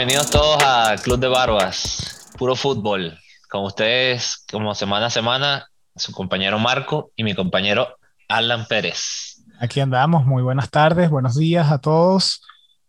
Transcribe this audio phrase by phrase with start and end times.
[0.00, 3.18] Bienvenidos todos a Club de Barbas, puro fútbol.
[3.50, 9.42] Con ustedes, como semana a semana, su compañero Marco y mi compañero Alan Pérez.
[9.60, 12.40] Aquí andamos, muy buenas tardes, buenos días a todos.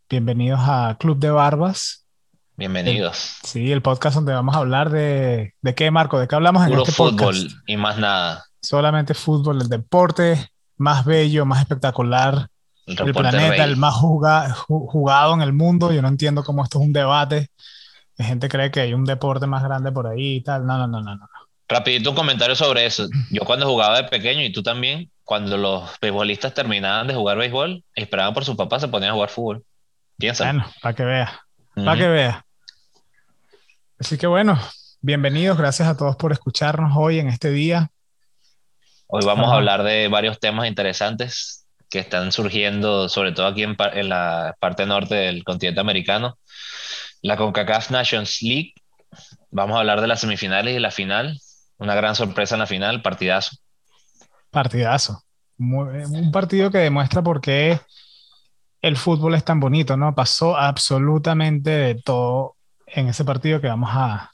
[0.08, 2.06] Bienvenidos a Club de Barbas.
[2.56, 3.36] Bienvenidos.
[3.42, 5.52] sí, el podcast donde vamos a hablar de...
[5.60, 6.18] ¿De qué, Marco?
[6.18, 7.56] ¿De qué hablamos Puro en este fútbol podcast?
[7.66, 8.46] y más nada.
[8.62, 12.48] Solamente fútbol, el deporte más bello, más espectacular
[12.86, 13.60] El planeta, rey.
[13.60, 15.92] el más juga- ju- jugado en el mundo.
[15.92, 17.48] Yo no entiendo cómo esto es un debate.
[18.16, 20.66] La gente cree que hay un deporte más grande por ahí y tal.
[20.66, 21.14] No, no, no, no.
[21.16, 21.28] no.
[21.68, 23.08] Rapidito un comentario sobre eso.
[23.30, 27.82] Yo cuando jugaba de pequeño y tú también, cuando los beisbolistas terminaban de jugar béisbol,
[27.94, 29.64] esperaban por su papá, se ponían a jugar fútbol.
[30.18, 30.44] Piensa.
[30.44, 31.30] Bueno, para que veas.
[31.74, 32.36] Para que veas.
[33.98, 34.58] Así que bueno,
[35.00, 35.56] bienvenidos.
[35.56, 37.90] Gracias a todos por escucharnos hoy en este día.
[39.06, 41.61] Hoy vamos a hablar de varios temas interesantes
[41.92, 43.76] que están surgiendo, sobre todo aquí en,
[44.08, 46.38] la parte norte del continente americano.
[47.20, 48.72] La CONCACAF Nations League.
[49.50, 51.38] Vamos a hablar de las semifinales y la final.
[51.76, 53.58] Una gran sorpresa en la final, partidazo.
[54.50, 55.22] Partidazo.
[55.58, 57.78] Muy- un partido que demuestra por qué
[58.80, 60.14] el fútbol es tan bonito, ¿no?
[60.14, 62.56] Pasó absolutamente de todo
[62.86, 64.30] en ese partido que vamos a,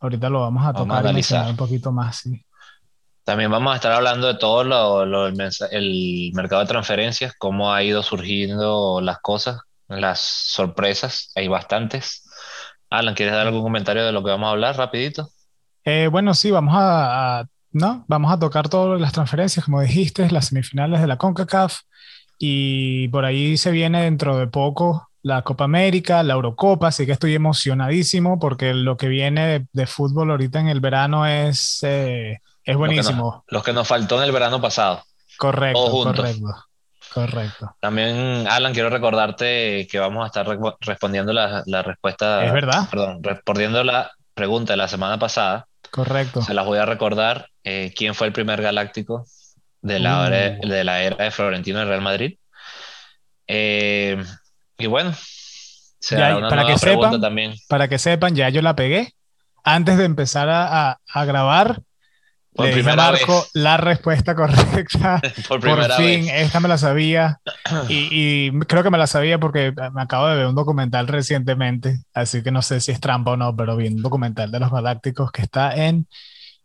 [0.00, 1.50] ahorita lo vamos a Vamos a tocar analizar.
[1.50, 2.42] un poquito más, sí.
[3.24, 5.38] También vamos a estar hablando de todo lo, lo- el,
[5.70, 11.32] el mercado de transferencias, cómo ha ido surgiendo las cosas, las sorpresas.
[11.34, 12.24] Hay bastantes.
[12.90, 15.28] Alan, ¿quieres dar algún comentario de lo que vamos a hablar rapidito?
[15.84, 18.04] Eh, bueno, sí, vamos a, a- ¿no?
[18.08, 21.80] Vamos a tocar todas las transferencias, como dijiste, las semifinales de la CONCACAF
[22.38, 27.12] y por ahí se viene dentro de poco la Copa América, la Eurocopa, así que
[27.12, 32.40] estoy emocionadísimo porque lo que viene de, de fútbol ahorita en el verano es, eh,
[32.64, 33.44] es buenísimo.
[33.48, 35.02] los que nos faltó en el verano pasado.
[35.38, 36.16] Correcto, todos juntos.
[36.24, 36.64] correcto,
[37.12, 37.76] correcto.
[37.80, 42.88] También, Alan, quiero recordarte que vamos a estar re- respondiendo la, la respuesta, Es verdad,
[42.90, 45.66] perdón, respondiendo la pregunta de la semana pasada.
[45.90, 46.42] correcto.
[46.42, 47.48] Se las voy a recordar.
[47.64, 49.26] Eh, ¿quién fue el primer galáctico
[49.80, 50.68] de la, era, Uh.
[50.68, 52.36] de la era de Florentino en Real Madrid?
[53.46, 54.22] Eh,
[54.78, 55.12] y bueno,
[55.98, 57.54] se Ya, una para que sepan, también.
[57.68, 59.12] Para que sepan, ya yo la pegué.
[59.62, 61.80] Antes de empezar a, a- a grabar,
[62.54, 63.50] Por le dije a primera Marco vez.
[63.54, 65.20] la respuesta correcta.
[65.48, 66.32] Por Por primera fin, vez.
[66.34, 67.40] esta me la sabía.
[67.88, 71.98] Y, y creo que me la sabía porque me acabo de ver un documental recientemente,
[72.14, 74.70] así que no sé si es trampa o no, pero vi un documental de los
[74.70, 76.06] Galácticos que está en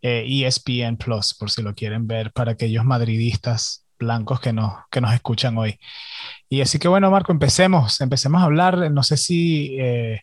[0.01, 5.01] eh, ESPN Plus, por si lo quieren ver, para aquellos madridistas blancos que nos, que
[5.01, 5.79] nos escuchan hoy.
[6.47, 8.89] Y así que bueno, Marco, empecemos, empecemos a hablar.
[8.91, 10.21] No sé si eh,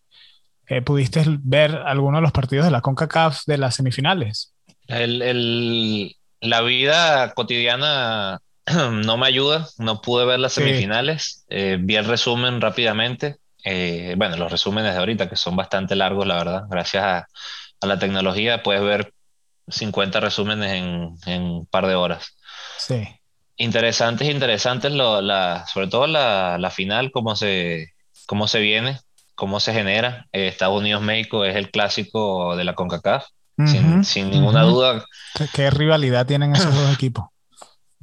[0.69, 4.55] eh, pudiste ver alguno de los partidos de la CONCACAF de las semifinales.
[4.89, 8.41] El, el- la vida cotidiana
[8.93, 10.63] no me ayuda, no pude ver las Sí.
[10.63, 15.97] semifinales, eh, vi el resumen rápidamente, eh, bueno, los resúmenes de ahorita que son bastante
[15.97, 17.19] largos, la verdad, gracias a,
[17.81, 19.13] a la tecnología puedes ver
[19.69, 22.37] 50 resúmenes en, en un par de horas.
[22.77, 22.97] Sí,
[23.59, 27.89] Interesantes, interesantes, lo- la, sobre todo la, la final, cómo se,
[28.27, 28.99] cómo se viene,
[29.35, 30.27] cómo se genera.
[30.33, 33.25] Eh, Estados Unidos-México es el clásico de la CONCACAF,
[33.65, 35.05] sin, ninguna duda.
[35.35, 37.27] ¿Qué, qué rivalidad tienen esos dos equipos?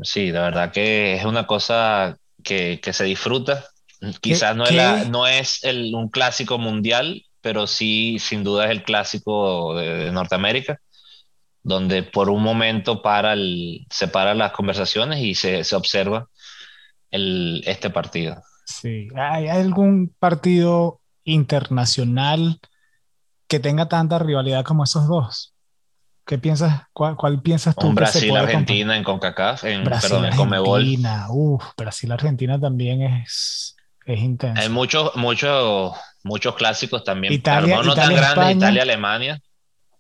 [0.02, 3.66] Sí, la verdad que es una cosa que, que se disfruta.
[4.22, 8.72] Quizás no es, la- no es el- un clásico mundial, pero sí, sin duda es
[8.72, 10.80] el clásico de, de Norteamérica,
[11.62, 16.28] donde por un momento para el, se paran las conversaciones y se, se observa
[17.12, 18.42] el, este partido.
[18.66, 19.08] Sí.
[19.16, 22.60] ¿Hay algún partido internacional
[23.54, 25.54] que tenga tanta rivalidad como esos dos?
[26.26, 26.84] ¿Qué piensas?
[26.92, 27.94] ¿Cuál, cuál piensas tú Un?
[27.94, 30.80] Brasil-Argentina en CONCACAF, en, perdón, en Brasil, Conmebol.
[30.82, 31.28] Argentina.
[31.30, 33.76] Uf, Brasil, Argentina también es,
[34.08, 34.70] es Hay intenso.
[34.72, 35.94] muchos, muchos,
[36.24, 38.30] muchos clásicos también, Italia- no, tan Italia, grandes.
[38.38, 38.52] España.
[38.58, 39.40] Italia-Alemania.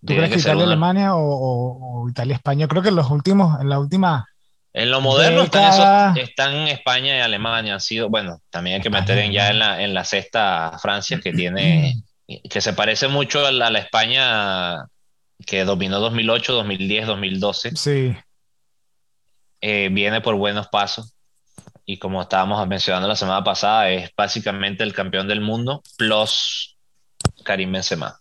[0.02, 2.68] ¿Tú crees que que ser Italia, una- Alemania o, o- o Italia, España?
[2.68, 4.26] Creo que en los últimos, en la última.
[4.74, 7.76] En lo moderno están, esos- están España y Alemania.
[7.76, 9.76] Han sido, bueno, también hay que España meter en, ya en Alemania.
[9.78, 11.94] la, en la cesta Francia, que tiene,
[12.50, 14.86] que se parece mucho a la, a la España
[15.46, 17.76] que dominó 2008, 2010, 2012.
[17.76, 18.16] Sí,
[19.62, 21.14] Eh, viene por buenos pasos.
[21.86, 26.78] Y como estábamos mencionando la semana pasada, es básicamente el campeón del mundo, plus
[27.44, 28.20] Karim Benzema.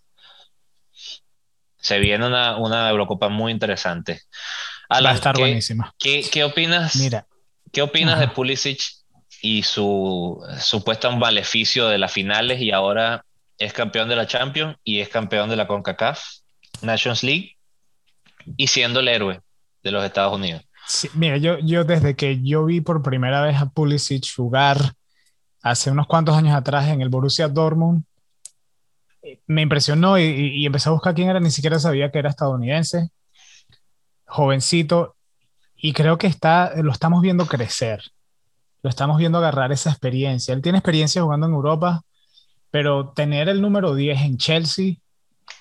[1.76, 4.20] Se viene una, una Eurocopa muy interesante.
[4.90, 5.94] va a estar ¿qué, buenísima.
[5.98, 6.96] qué- qué opinas?
[6.96, 7.26] Mira,
[7.72, 8.28] ¿Qué opinas de.
[8.28, 8.80] Pulisic
[9.40, 13.24] y su supuesto maleficio de las finales y ahora
[13.58, 16.22] es campeón de la Champions y es campeón de la CONCACAF
[16.82, 17.56] Nations League
[18.56, 19.40] y siendo el héroe
[19.82, 20.62] de los Estados Unidos?
[21.14, 24.94] Mira, yo, yo desde que yo vi por primera vez a Pulisic jugar
[25.62, 28.04] hace unos cuantos años atrás en el Borussia Dortmund,
[29.46, 33.10] me impresionó y, y, empecé a buscar quién era, ni siquiera sabía que era estadounidense,
[34.26, 35.14] jovencito,
[35.76, 38.02] y creo que está, lo estamos viendo crecer,
[38.82, 40.54] lo estamos viendo agarrar esa experiencia.
[40.54, 42.02] Él tiene experiencia jugando en Europa,
[42.72, 44.94] pero tener el número 10 en Chelsea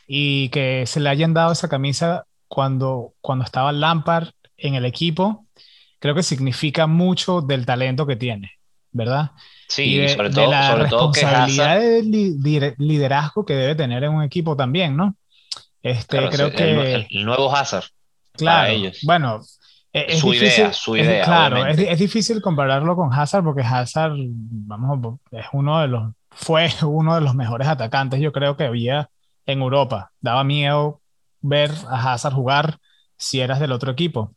[0.07, 5.45] y que se le hayan dado esa camisa cuando, cuando estaba Lampard en el equipo,
[5.99, 8.53] creo que significa mucho del talento que tiene,
[8.93, 9.31] ¿verdad?
[9.67, 14.55] Sí, sobre todo, de la sobre responsabilidad de liderazgo que debe tener en un equipo
[14.55, 15.15] también, ¿no?
[15.83, 17.07] Este, creo que...
[17.09, 17.85] El, nuevo Hazard.
[18.33, 18.99] Claro, ellos.
[19.03, 19.41] bueno,
[19.91, 21.25] e, es, su difícil, idea, su idea.
[21.25, 26.69] claro, es, es, difícil compararlo con Hazard porque Hazard, vamos, es uno de los, fue
[26.83, 29.09] uno de los mejores atacantes, yo creo que había
[29.45, 30.11] en Europa.
[30.19, 31.01] Daba miedo
[31.41, 32.77] ver a Hazard jugar
[33.17, 34.33] si eras del otro equipo.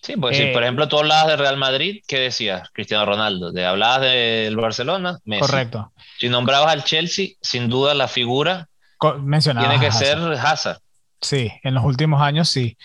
[0.00, 2.68] Sí, pues si por eh, ejemplo tú hablabas de Real Madrid, ¿qué decías?
[2.72, 3.52] Cristiano Ronaldo.
[3.52, 5.18] ¿Te hablabas del Barcelona?
[5.24, 5.40] Messi.
[5.40, 5.92] Correcto.
[6.18, 8.68] Si nombrabas al Chelsea, sin duda la figura
[8.98, 10.78] tiene que ser Hazard.
[11.20, 12.76] Sí, en los últimos años sí.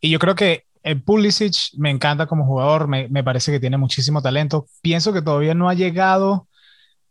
[0.00, 3.76] Y yo creo que el Pulisic me encanta como jugador, me, me, parece que tiene
[3.76, 4.66] muchísimo talento.
[4.82, 6.48] Pienso que todavía no ha llegado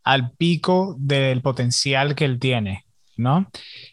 [0.04, 2.86] al pico del potencial que él tiene,
[3.18, 3.48] ¿no?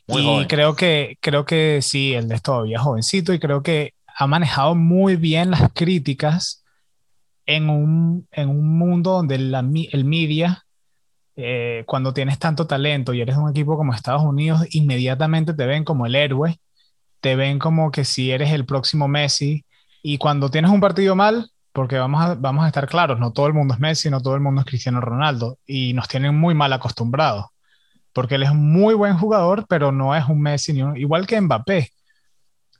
[0.06, 4.74] y creo que creo que sí, él es todavía jovencito y creo que ha manejado
[4.74, 6.64] muy bien las críticas
[7.46, 9.60] en un, en un mundo donde la,
[9.92, 10.64] el media,
[11.36, 15.84] eh, cuando tienes tanto talento y eres un equipo como Estados Unidos, inmediatamente te ven
[15.84, 16.60] como el héroe,
[17.20, 19.64] te ven como que si eres el próximo Messi,
[20.02, 23.46] y cuando tienes un partido mal, porque vamos a, vamos a estar claros, no todo
[23.46, 26.54] el mundo es Messi, no todo el mundo es Cristiano Ronaldo, y nos tienen muy
[26.54, 27.46] mal acostumbrados,
[28.12, 31.40] porque él es un muy buen jugador, pero no es un Messi, ni igual que
[31.40, 31.90] Mbappé.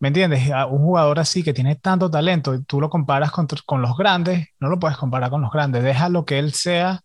[0.01, 0.49] ¿Me entiendes?
[0.71, 4.49] Un jugador así que tiene tanto talento y tú lo comparas con, con los grandes,
[4.59, 5.83] no lo puedes comparar con los grandes.
[5.83, 7.03] Déjalo que él sea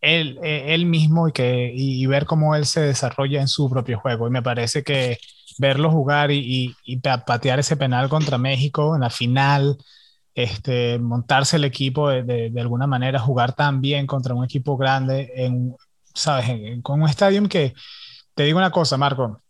[0.00, 3.98] él, eh, él mismo y, que, y, ver cómo él se desarrolla en su propio
[3.98, 4.28] juego.
[4.28, 5.18] Y me parece que
[5.58, 9.76] verlo jugar y, y, patear ese penal contra México en la final,
[10.36, 15.32] este, montarse el equipo de, de, alguna manera, jugar tan bien contra un equipo grande,
[15.34, 15.74] en,
[16.14, 16.46] ¿sabes?
[16.82, 17.72] con un estadio que,
[18.34, 19.40] te digo una cosa, Marco,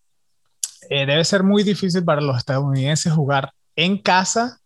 [0.89, 4.61] eh, debe ser muy difícil para los estadounidenses jugar en casa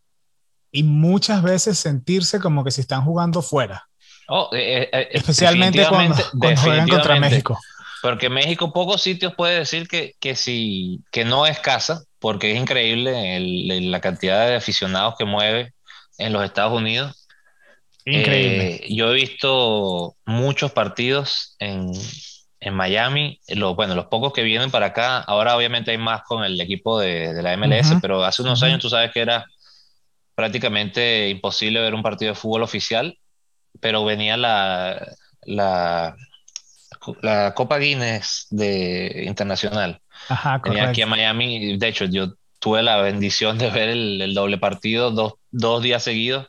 [0.70, 3.88] y muchas veces sentirse como que si están jugando fuera.
[4.28, 6.22] Oh, eh, eh, Especialmente cuando,
[6.58, 7.58] juegan contra México.
[8.02, 12.60] Porque México pocos sitios puede decir que, que, si, que no es casa, porque es
[12.60, 13.40] increíble
[13.80, 15.72] la cantidad de aficionados que mueve
[16.20, 17.26] en los Estados Unidos.
[18.04, 18.80] Increíble.
[18.88, 21.92] yo he visto muchos partidos en,
[22.60, 26.42] en Miami, lo, bueno, los pocos que vienen para acá, ahora obviamente hay más con
[26.42, 29.44] el equipo de, de la MLS, pero hace unos años tú sabes que era
[30.34, 33.18] prácticamente imposible ver un partido de fútbol oficial,
[33.80, 35.06] pero venía la,
[35.42, 36.16] la,
[37.20, 40.00] la Copa Guinness de internacional.
[40.28, 44.34] Ajá, venía aquí a Miami, de hecho yo tuve la bendición de ver el, el
[44.34, 46.46] doble partido dos, dos días seguidos,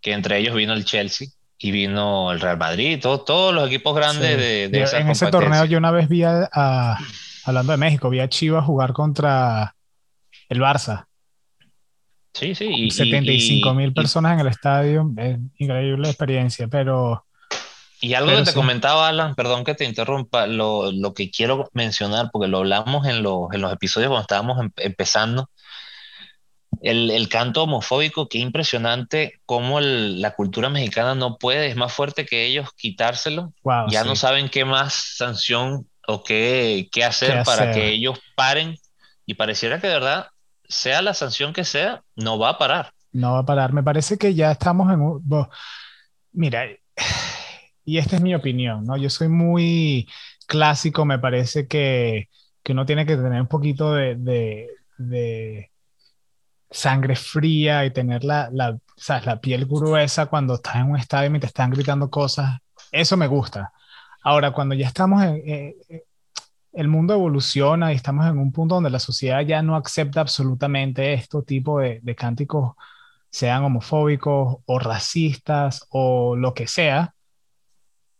[0.00, 1.28] que entre ellos vino el Chelsea
[1.58, 5.76] y vino el Real Madrid, todos los equipos grandes de, de En ese torneo yo
[5.76, 6.96] una vez vi a,
[7.44, 9.74] hablando de México, vi a Chivas jugar contra
[10.48, 11.06] el Barça.
[12.32, 12.66] Sí, sí.
[12.72, 17.24] Y, 75 mil personas en el estadio, es increíble experiencia, pero...
[18.00, 22.30] Y algo que te comentaba, Alan, perdón que te interrumpa, lo, lo, que quiero mencionar,
[22.32, 25.50] porque lo hablamos en, los, en los episodios cuando estábamos em, empezando,
[26.80, 31.92] el, el, canto homofóbico, qué impresionante cómo el, la cultura mexicana no puede, es más
[31.92, 33.52] fuerte que ellos quitárselo.
[33.88, 38.76] ya no saben qué más sanción o qué, qué hacer para que ellos paren.
[39.26, 40.28] Y pareciera que de verdad,
[40.68, 42.92] sea la sanción que sea, no va a parar.
[43.12, 43.72] No va a parar.
[43.72, 45.48] Me parece que ya estamos en un...
[46.32, 46.64] Mira,
[47.88, 48.98] y esta es mi opinión, ¿no?
[48.98, 50.06] Yo soy muy
[50.46, 52.28] clásico, me parece que,
[52.62, 54.14] que uno tiene que tener un poquito de,
[54.98, 55.70] de,
[56.70, 58.78] sangre fría y tener la, la,
[59.24, 62.58] la piel gruesa cuando estás en un estadio y te están gritando cosas,
[62.92, 63.72] eso me gusta.
[64.22, 65.36] Ahora, cuando ya estamos en...
[65.36, 66.04] Eh, eh,
[66.74, 71.14] el mundo evoluciona y estamos en un punto donde la sociedad ya no acepta absolutamente
[71.14, 72.74] este tipo de, de cánticos,
[73.30, 77.14] sean homofóbicos o racistas o lo que sea,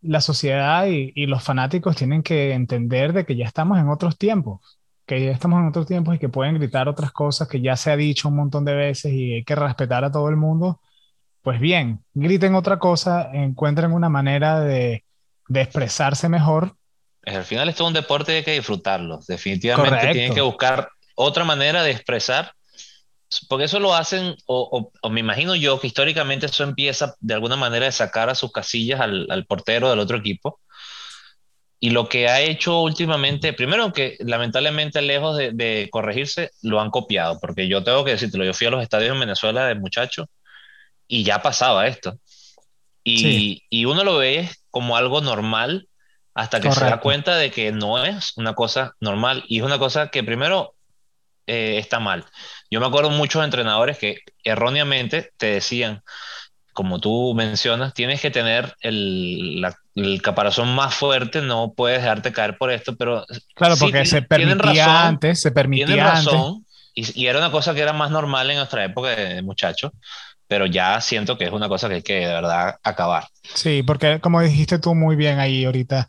[0.08, 4.16] la sociedad y, y, los fanáticos tienen que entender de que ya estamos en otros
[4.18, 7.76] tiempos que ya estamos en otros tiempos y que pueden gritar otras cosas que ya
[7.76, 10.82] se ha dicho un montón de veces y hay que respetar a todo el mundo,
[11.40, 15.04] pues bien, griten otra cosa, encuentren una manera de,
[15.48, 16.76] de expresarse mejor.
[17.24, 19.20] Al final esto es un deporte y hay que disfrutarlo.
[19.26, 22.52] Definitivamente tienen que buscar otra manera de expresar,
[23.48, 27.56] porque eso lo hacen, o, o, me imagino yo que históricamente eso empieza de alguna
[27.56, 30.60] manera de sacar a sus casillas al, al portero del otro equipo
[31.80, 37.38] Y lo que ha hecho últimamente, primero que lamentablemente lejos de, corregirse, lo han copiado,
[37.40, 40.28] porque yo tengo que decirte, yo fui a los estadios en Venezuela de muchacho
[41.06, 42.18] y ya pasaba esto.
[43.04, 45.88] Y, y uno lo ve como algo normal
[46.34, 49.78] hasta que se da cuenta de que no es una cosa normal y es una
[49.78, 50.74] cosa que primero
[51.48, 52.26] eh, está mal.
[52.70, 56.02] Yo me acuerdo muchos entrenadores que erróneamente te decían,
[56.72, 62.56] como tú mencionas, tienes que tener el, el, caparazón más fuerte, no puedes dejarte caer
[62.56, 63.26] por esto, pero...
[63.54, 66.34] Claro, porque se permitía antes, se permitía antes.
[66.94, 69.90] y, y, era una cosa que era más normal en nuestra época de muchachos,
[70.46, 73.26] pero ya siento que es una cosa que hay que de verdad acabar.
[73.54, 76.08] Sí, porque como dijiste tú muy bien ahí ahorita,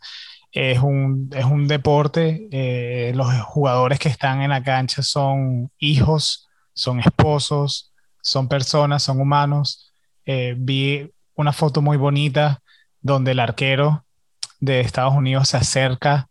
[0.52, 6.48] es un, es un deporte, eh, los jugadores que están en la cancha son hijos,
[6.80, 9.90] son esposos, son personas, son humanos
[10.32, 12.62] eh, vi una foto muy bonita
[13.00, 14.04] donde el arquero
[14.60, 16.28] de Estados Unidos se acerca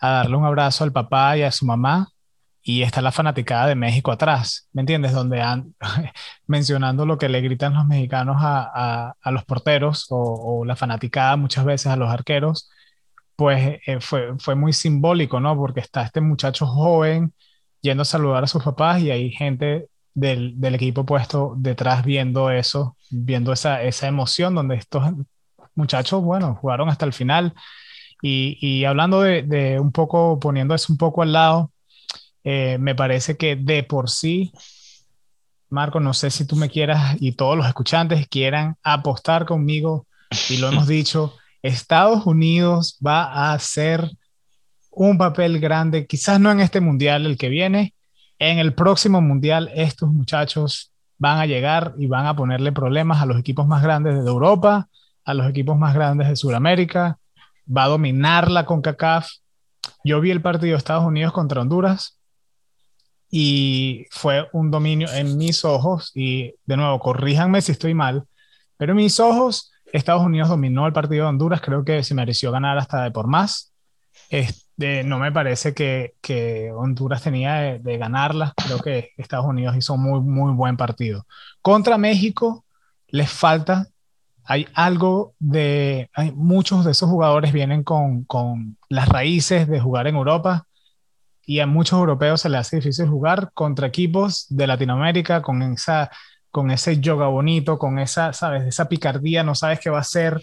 [0.00, 2.10] a darle un abrazo al papá y a su mamá
[2.62, 5.12] y está la fanaticada de México atrás, ¿me entiendes?
[5.12, 5.74] Donde han,
[6.46, 11.88] mencionando lo que le gritan los mexicanos a, los porteros o, la fanaticada muchas veces
[11.88, 12.70] a los arqueros,
[13.36, 15.56] pues eh, fue, fue muy simbólico, ¿no?
[15.56, 17.34] Porque está este muchacho joven
[17.84, 22.50] yendo a saludar a sus papás y hay gente del, del, equipo puesto detrás viendo
[22.50, 25.04] eso, viendo esa, esa emoción donde estos
[25.74, 27.52] muchachos, bueno, jugaron hasta el final.
[28.22, 31.72] Y, y hablando de, de, un poco, poniendo eso un poco al lado,
[32.42, 34.50] eh, me parece que de por sí,
[35.68, 40.06] Marco, no sé si tú me quieras y todos los escuchantes quieran apostar conmigo,
[40.48, 44.10] y lo hemos dicho, Estados Unidos va a hacer
[44.94, 47.94] un papel grande, quizás no en este mundial el que viene,
[48.38, 53.26] en el próximo mundial estos muchachos van a llegar y van a ponerle problemas a
[53.26, 54.88] los equipos más grandes de Europa,
[55.24, 57.18] a los equipos más grandes de Sudamérica,
[57.66, 59.28] va a dominar la CONCACAF.
[60.04, 62.18] Yo vi el partido de Estados Unidos contra Honduras
[63.30, 68.24] y fue un dominio en mis ojos y de nuevo, corríjanme si estoy mal,
[68.76, 72.50] pero en mis ojos Estados Unidos dominó el partido de Honduras, creo que se mereció
[72.50, 73.72] ganar hasta de por más.
[74.28, 78.54] Este, no me parece que, que Honduras tenía de, ganarla.
[78.56, 81.26] Creo que Estados Unidos hizo muy, muy buen partido.
[81.62, 82.64] Contra México
[83.08, 83.88] les falta,
[84.44, 90.06] hay algo de, hay muchos de esos jugadores vienen con, con las raíces de jugar
[90.06, 90.66] en Europa
[91.46, 96.10] y a muchos europeos se les hace difícil jugar contra equipos de Latinoamérica con esa
[96.54, 100.40] con ese yoga bonito, con esa, sabes, esa picardía, no sabes qué va a ser.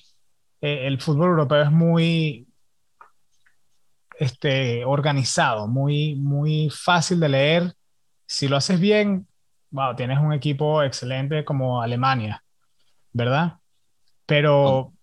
[0.60, 2.50] Eh, el fútbol europeo es muy,
[4.22, 7.74] este, organizado, muy, muy fácil de leer.
[8.28, 9.26] Si lo haces bien,
[9.72, 12.44] wow, tienes un equipo excelente como Alemania,
[13.14, 13.54] ¿verdad?
[14.28, 14.94] Pero,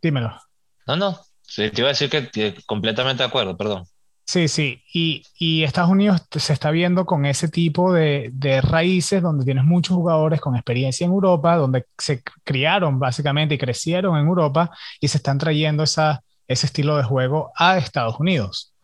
[0.00, 0.40] dímelo.
[0.86, 1.18] No, no,
[1.56, 3.84] te iba a decir que, completamente de acuerdo, perdón.
[4.24, 9.22] Sí, sí, y, y, Estados Unidos se está viendo con ese tipo de, de, raíces
[9.22, 14.26] donde tienes muchos jugadores con experiencia en Europa, donde se criaron básicamente y crecieron en
[14.26, 18.74] Europa y se están trayendo esa, ese estilo de juego a Estados Unidos,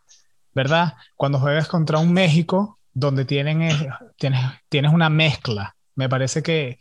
[0.55, 0.95] ¿verdad?
[1.17, 3.69] Cuando juegas contra un México donde tienen,
[4.17, 6.79] tienes, tienes una mezcla, me parece que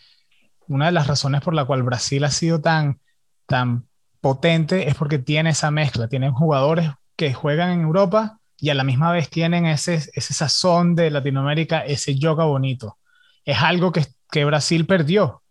[0.67, 2.99] una de las razones por la cual Brasil ha sido tan,
[3.45, 3.87] tan
[4.21, 8.83] potente es porque tiene esa mezcla, tienen jugadores que juegan en Europa y a la
[8.83, 12.97] misma vez tienen ese, ese sazón de Latinoamérica, ese yoga bonito.
[13.45, 15.41] Es algo que, que Brasil perdió.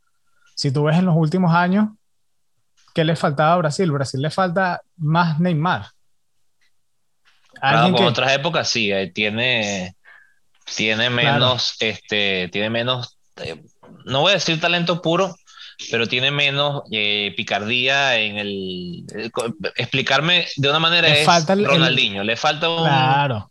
[0.54, 1.88] Si tú ves en los últimos años,
[2.98, 3.92] ¿qué le faltaba a Brasil?
[3.92, 5.86] Brasil le falta más Neymar.
[7.62, 9.94] en otras épocas sí, eh, tiene,
[10.74, 13.62] tiene menos, este, tiene menos, eh,
[14.04, 15.36] no voy a decir talento puro,
[15.92, 19.04] pero tiene menos eh, picardía en el,
[19.76, 23.48] explicarme de una manera es falta Ronaldinho, le falta un claro,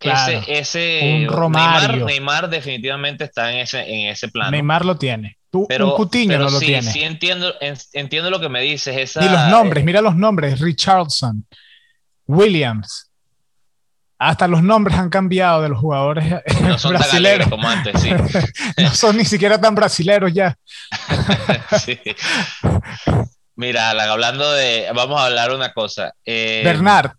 [0.00, 4.52] ese, ese Neymar, Neymar, definitivamente está en ese, en ese plano.
[4.52, 5.37] Neymar lo tiene.
[5.50, 6.82] Tú, pero, un Cutiño no lo tiene.
[6.82, 7.54] Sí, entiendo,
[7.92, 8.96] entiendo lo que me dices.
[8.96, 11.46] Esa, y los nombres, mira los nombres: Richardson,
[12.26, 13.06] Williams.
[14.20, 17.48] Hasta los nombres han cambiado de los jugadores no son brasileños.
[17.48, 18.10] como antes, sí.
[18.82, 20.58] no son ni siquiera tan brasileros ya.
[21.84, 21.98] sí.
[23.54, 24.88] Mira, hablando de.
[24.94, 26.12] Vamos a hablar una cosa.
[26.24, 27.12] Eh, Bernard.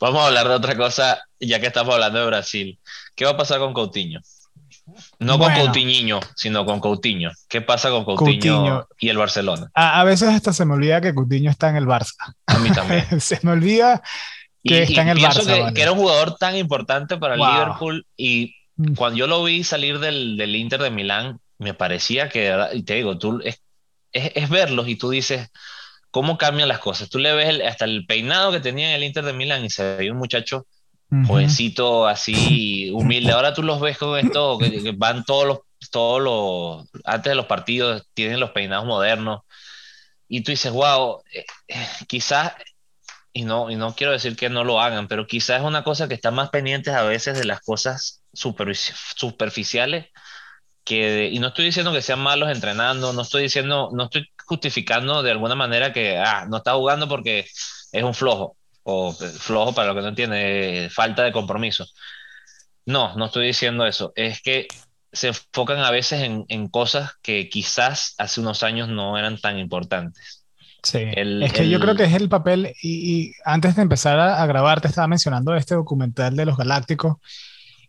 [0.00, 2.78] vamos a hablar de otra cosa, ya que estamos hablando de Brasil.
[3.16, 4.20] ¿Qué va a pasar con Coutinho?
[5.18, 7.30] No con Coutinho, sino con Coutinho.
[7.48, 9.70] ¿Qué pasa con Coutinho, y el Barcelona?
[9.74, 12.34] A, veces hasta se me olvida que Coutinho está en el Barça.
[12.46, 13.04] A mí también.
[13.20, 14.02] se me olvida
[14.64, 15.44] que está en el Barça.
[15.44, 18.94] Que, que, era un jugador tan importante para el Liverpool y mm.
[18.94, 22.94] cuando yo lo vi salir del, del, Inter de Milán, me parecía que, y te
[22.94, 23.62] digo, tú es,
[24.12, 25.48] es, verlos y tú dices,
[26.10, 27.08] cómo cambian las cosas.
[27.08, 29.96] Tú le ves hasta el peinado que tenía en el Inter de Milán y se
[29.96, 30.66] veía un muchacho
[31.26, 33.32] jovencito, así humilde.
[33.32, 35.58] Ahora tú los ves con esto, que, van todos los,
[35.90, 39.40] todos los, antes de los partidos, tienen los peinados modernos.
[40.28, 42.52] Y tú dices, wow, eh, eh, quizás,
[43.32, 46.08] y no, y no quiero decir que no lo hagan, pero quizás es una cosa
[46.08, 50.06] que está más pendientes a veces de las cosas superficiales
[50.84, 55.22] que, y no estoy diciendo que sean malos entrenando, no estoy diciendo, no estoy justificando
[55.22, 57.46] de alguna manera que ah, no está jugando porque
[57.92, 61.86] es un flojo, o flojo para lo que no entiende, falta de compromiso.
[62.84, 64.12] No, no estoy diciendo eso.
[64.16, 64.66] Es que
[65.12, 70.44] se enfocan a veces en, cosas que quizás hace unos años no eran tan importantes.
[70.82, 74.46] Sí, es que yo creo que es el papel, y, antes de empezar a, a,
[74.46, 77.18] grabar, te estaba mencionando este documental de los Galácticos,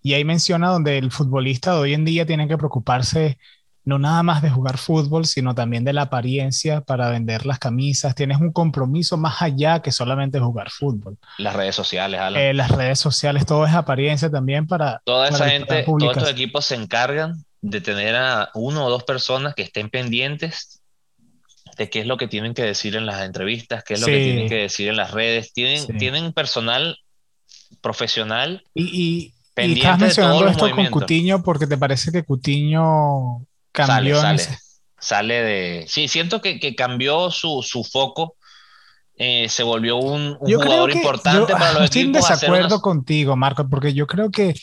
[0.04, 3.40] y ahí menciona donde el futbolista de hoy en día tiene que preocuparse
[3.86, 8.16] no nada más de jugar fútbol, sino también de la apariencia para vender las camisas.
[8.16, 11.18] Tienes un compromiso más allá que solamente jugar fútbol.
[11.38, 12.42] Las redes sociales, Alan.
[12.42, 15.02] Eh, las redes sociales, todo es apariencia también para...
[15.04, 19.54] Toda esa gente, todos estos equipos se encargan de tener a uno o dos personas
[19.56, 20.82] que estén pendientes
[21.78, 24.24] de qué es lo que tienen que decir en las entrevistas, qué es lo que
[24.24, 25.54] tienen que decir en las redes.
[25.54, 26.98] Tienen, tienen personal
[27.82, 28.64] profesional.
[28.74, 34.22] Y, y, y estás mencionando esto con Cutiño porque te parece que Cutiño cambió.
[34.22, 34.58] Sale, sale,
[34.98, 35.86] sale de.
[35.90, 38.38] Sí, siento que, que cambió su, su foco.
[39.16, 42.22] Eh, se volvió un, un jugador importante para los estoy equipos.
[42.30, 44.54] Estoy en desacuerdo contigo, Marco, porque yo creo que.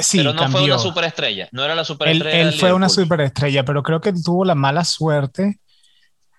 [0.00, 2.40] sí, pero no fue una superestrella, no era la superestrella.
[2.40, 5.60] Él, él fue una superestrella, pero creo que tuvo la mala suerte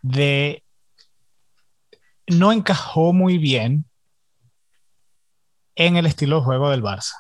[0.02, 0.64] de.
[2.28, 3.86] No encajó muy bien
[5.76, 7.14] en el estilo de juego del Barça.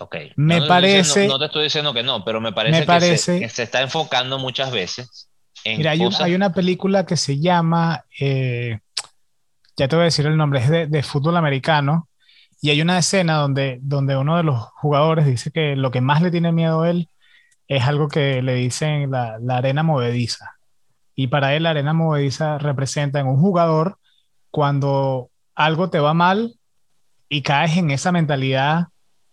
[0.00, 0.16] Ok.
[0.36, 1.26] Me parece.
[1.28, 5.28] no te estoy diciendo que no, pero me parece, que, se, está enfocando muchas veces
[5.64, 5.78] en.
[5.78, 8.04] Mira, hay, una película que se llama.
[8.20, 8.78] Eh,
[9.76, 12.08] ya te voy a decir el nombre, es de, fútbol americano.
[12.60, 16.22] Y hay una escena donde, donde uno de los jugadores dice que lo que más
[16.22, 17.08] le tiene miedo a él
[17.68, 20.56] es algo que le dicen la, la arena movediza.
[21.14, 23.98] Y para él la arena movediza representa en un jugador
[24.50, 26.58] cuando algo te va mal
[27.28, 28.88] y caes en esa mentalidad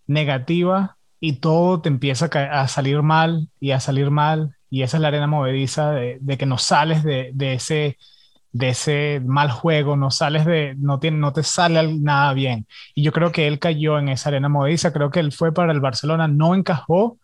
[0.08, 5.02] negativa y todo te empieza a, salir mal y a salir mal y esa es
[5.02, 7.98] la arena movediza de, que no sales de, ese
[8.52, 12.68] de ese mal juego, no sales de, no, tiene, no te sale nada bien.
[12.94, 15.74] Y yo creo que él cayó en esa arena movediza, creo que él fue para
[15.74, 17.18] el Barcelona, no encajó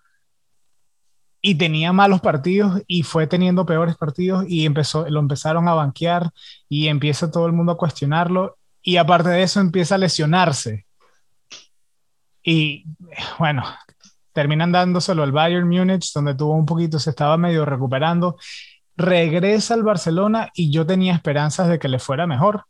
[1.41, 6.31] y tenía malos partidos y fue teniendo peores partidos y empezó, lo empezaron a banquear
[6.69, 10.85] y empieza todo el mundo a cuestionarlo y aparte de eso empieza a lesionarse.
[12.43, 12.85] Y
[13.37, 13.63] bueno,
[14.33, 18.37] terminan dándoselo al Bayern Múnich, donde tuvo un poquito, se estaba medio recuperando.
[18.95, 22.65] Regresa al Barcelona y yo tenía esperanzas de que le fuera mejor.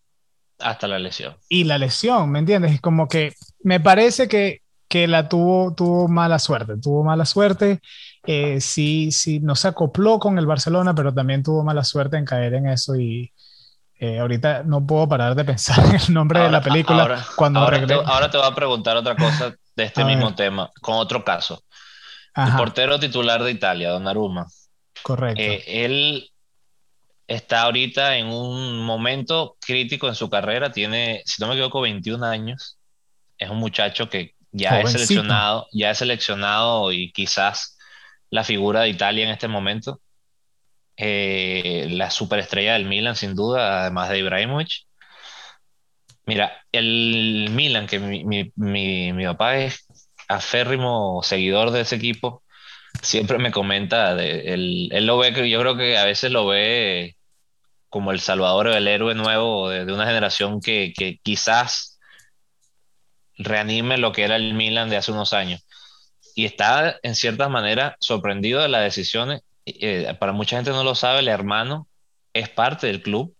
[0.60, 1.36] Hasta la lesión.
[1.50, 2.74] Y la lesión, ¿me entiendes?
[2.74, 7.82] Es como que me parece que, que la tuvo, tuvo mala suerte, tuvo mala suerte.
[8.24, 12.26] Eh, sí, sí, no se acopló con el Barcelona, pero también tuvo mala suerte en
[12.26, 13.32] caer en eso y,
[14.02, 17.60] eh, ahorita no puedo parar de pensar en el nombre de la película ahora, cuando
[17.60, 21.24] ahora te, ahora te voy a preguntar otra cosa de este mismo tema, con otro
[21.24, 21.64] caso.
[22.36, 24.48] El portero titular de Italia, Donnarumma.
[25.04, 25.42] Correcto.
[25.42, 26.32] Eh, él
[27.28, 32.26] está ahorita en un momento crítico en su carrera, tiene, si no me equivoco, 21
[32.26, 32.78] años.
[33.38, 37.78] Es un muchacho que ya es seleccionado, ya es seleccionado y quizás
[38.30, 40.02] la figura de Italia en este momento.
[40.98, 44.86] Eh, la superestrella del Milan, sin duda, además de Ibrahimovic.
[46.26, 48.52] Mira, el Milan, que mi, mi,
[49.14, 49.86] mi, papá es
[50.28, 52.44] aférrimo seguidor de ese equipo,
[53.02, 57.16] siempre me comenta, de, él, él, lo ve, yo creo que a veces lo ve
[57.90, 62.00] como el salvador o el héroe nuevo de, de una generación que, que, quizás
[63.38, 65.66] reanime lo que era el Milan de hace unos años.
[66.36, 70.96] Y está en cierta manera sorprendido de las decisiones eh, para mucha gente no lo
[70.96, 71.88] sabe, el hermano
[72.34, 73.36] es parte del club.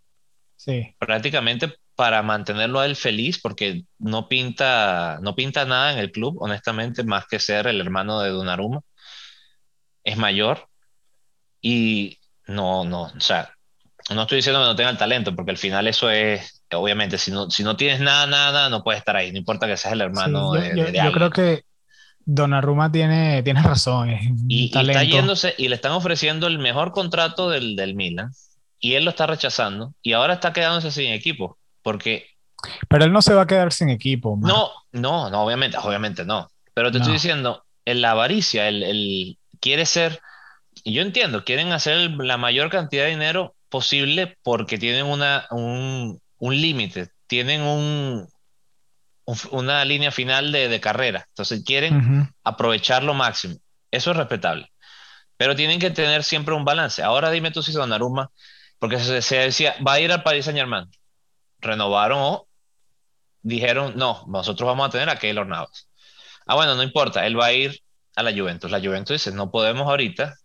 [0.56, 0.96] Sí.
[1.00, 6.36] Prácticamente para mantenerlo a él feliz, porque no pinta, no pinta nada en el club,
[6.40, 8.82] honestamente, más que ser el hermano de Donnarumma.
[10.04, 10.68] Es mayor
[11.62, 13.54] y no, no, o sea,
[14.10, 17.30] no estoy diciendo que no tenga el talento, porque al final eso es, obviamente, si
[17.30, 20.02] no, si no tienes nada, nada, no puedes estar ahí, no importa que seas el
[20.02, 21.66] hermano de, yo, yo creo que
[22.26, 24.10] Donnarumma tiene, tiene razón.
[24.48, 28.32] y, está yéndose y le están ofreciendo el mejor contrato del, del Milan
[28.80, 32.28] y él lo está rechazando y ahora está quedándose sin equipo porque...
[32.88, 34.38] Pero él no se va a quedar sin equipo.
[34.40, 36.50] No, no, no, obviamente, obviamente no.
[36.74, 40.22] Pero te estoy diciendo, en la avaricia, el, quiere ser,
[40.84, 46.20] y yo entiendo, quieren hacer la mayor cantidad de dinero posible porque tienen una, un,
[46.38, 48.28] un límite, tienen un,
[49.52, 51.26] una línea final de, de carrera.
[51.30, 53.56] Entonces quieren aprovechar lo máximo.
[53.90, 54.72] Eso es respetable.
[55.38, 57.02] Pero tienen que tener siempre un balance.
[57.02, 58.30] Ahora dime tú si Donnarumma,
[58.80, 60.86] porque se, se decía, va a ir al Paris Saint Germain.
[61.62, 62.48] Renovaron o
[63.42, 65.90] dijeron, no, nosotros vamos a tener a Keylor Navas.
[66.46, 67.82] Ah, bueno, no importa, él va a ir
[68.16, 68.72] a la Juventus.
[68.72, 70.36] La Juventus dice, no podemos ahorita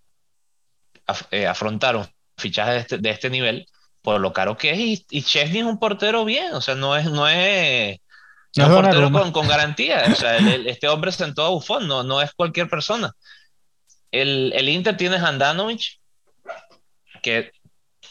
[1.30, 3.66] eh, afrontar un fichaje de este, de este, nivel
[4.02, 4.78] por lo caro que es.
[4.78, 7.98] Y, y, Chesney es un portero bien, o sea, no es, no es,
[8.56, 10.04] un portero con, con, garantía.
[10.10, 13.12] O sea, este hombre sentó a Buffon, no, no es cualquier persona.
[14.10, 16.00] El, el Inter tiene Handanovic,
[17.22, 17.50] que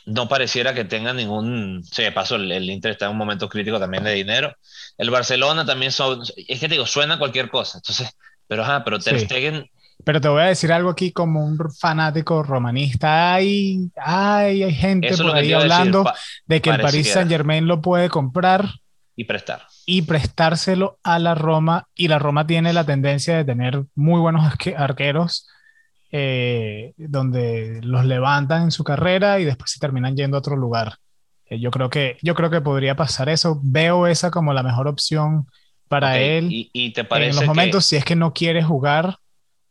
[0.05, 1.83] no pareciera que tenga ningún.
[1.83, 4.55] Sí, de paso, el, el, Inter está en un momento crítico también de dinero.
[4.97, 6.21] El Barcelona también son.
[6.47, 7.79] Es que te digo, suena cualquier cosa.
[7.79, 8.09] Entonces,
[8.47, 9.69] pero ajá, pero Ter Stegen
[10.03, 13.33] pero te voy a decir algo aquí como un fanático romanista.
[13.33, 16.05] Hay, hay, hay gente por ahí hablando
[16.45, 18.69] de que el Paris Saint Germain lo puede comprar
[19.15, 19.63] y prestar.
[19.85, 21.87] Y prestárselo a la Roma.
[21.95, 24.45] Y la Roma tiene la tendencia de tener muy buenos
[24.77, 25.47] arqueros
[26.17, 30.95] eh, donde los levantan en su carrera y después se terminan yendo a otro lugar.
[31.49, 33.59] Eh, yo, creo que, yo creo que podría pasar eso.
[33.61, 35.45] Veo esa como la mejor opción
[35.89, 36.47] para él.
[36.49, 39.17] ¿Y, te parece en los momentos, si es que no quiere jugar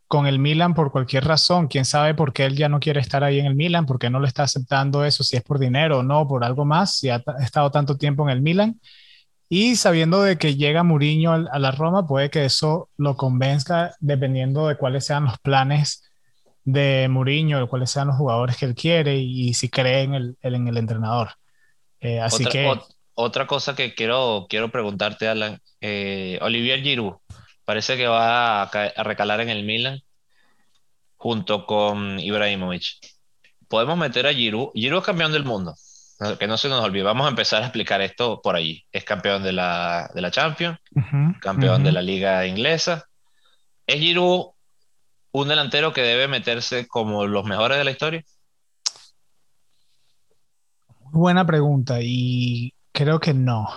[0.07, 1.67] con el Milan por cualquier razón.
[1.67, 4.11] Quién sabe por qué él ya no quiere estar ahí en el Milan, por qué
[4.11, 7.09] no le está aceptando eso, si es por dinero o no, por algo más, si
[7.09, 8.79] ha estado tanto tiempo en el Milan.
[9.49, 14.69] Y sabiendo de que llega Mourinho a la Roma, puede que eso lo convenzca dependiendo
[14.69, 16.03] de cuáles sean los planes
[16.65, 20.67] de Mourinho, cuáles sean los jugadores que él quiere y, si cree en el, en
[20.67, 21.33] el entrenador.
[22.01, 22.81] Eh, así otra, que...
[23.15, 25.61] otra cosa que quiero, quiero preguntarte, Alan.
[25.81, 27.17] Eh, Olivier Giroud,
[27.65, 30.01] parece que va a, recalar en el Milan
[31.17, 32.85] junto con Ibrahimovic.
[33.69, 34.71] Podemos meter a Giroud.
[34.75, 35.75] Giroud es campeón del mundo.
[36.39, 37.03] Que no se nos olvide.
[37.03, 38.87] Vamos a empezar a explicar esto por allí.
[38.93, 40.79] Es campeón de la, de la Champions,
[41.41, 43.09] campeón de la Liga Inglesa.
[43.87, 44.54] ¿Es Giroud
[45.35, 48.25] un delantero que debe meterse como los mejores de la historia?
[51.11, 53.69] Buena pregunta y creo que no.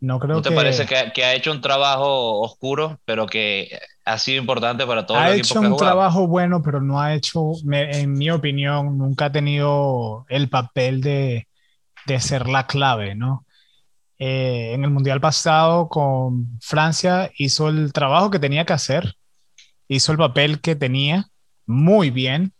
[0.00, 4.86] No creo te parece que, ha hecho un trabajo oscuro, pero que ha sido importante
[4.86, 8.12] para todos los equipos que Ha hecho un trabajo bueno, pero no ha hecho, en
[8.12, 11.48] mi opinión, nunca ha tenido el papel de,
[12.06, 13.46] de ser la clave, ¿no?
[14.18, 19.14] Eh, en el Mundial pasado con Francia hizo el trabajo que tenía que hacer,
[19.88, 21.28] hizo el papel que tenía
[21.66, 22.52] muy bien,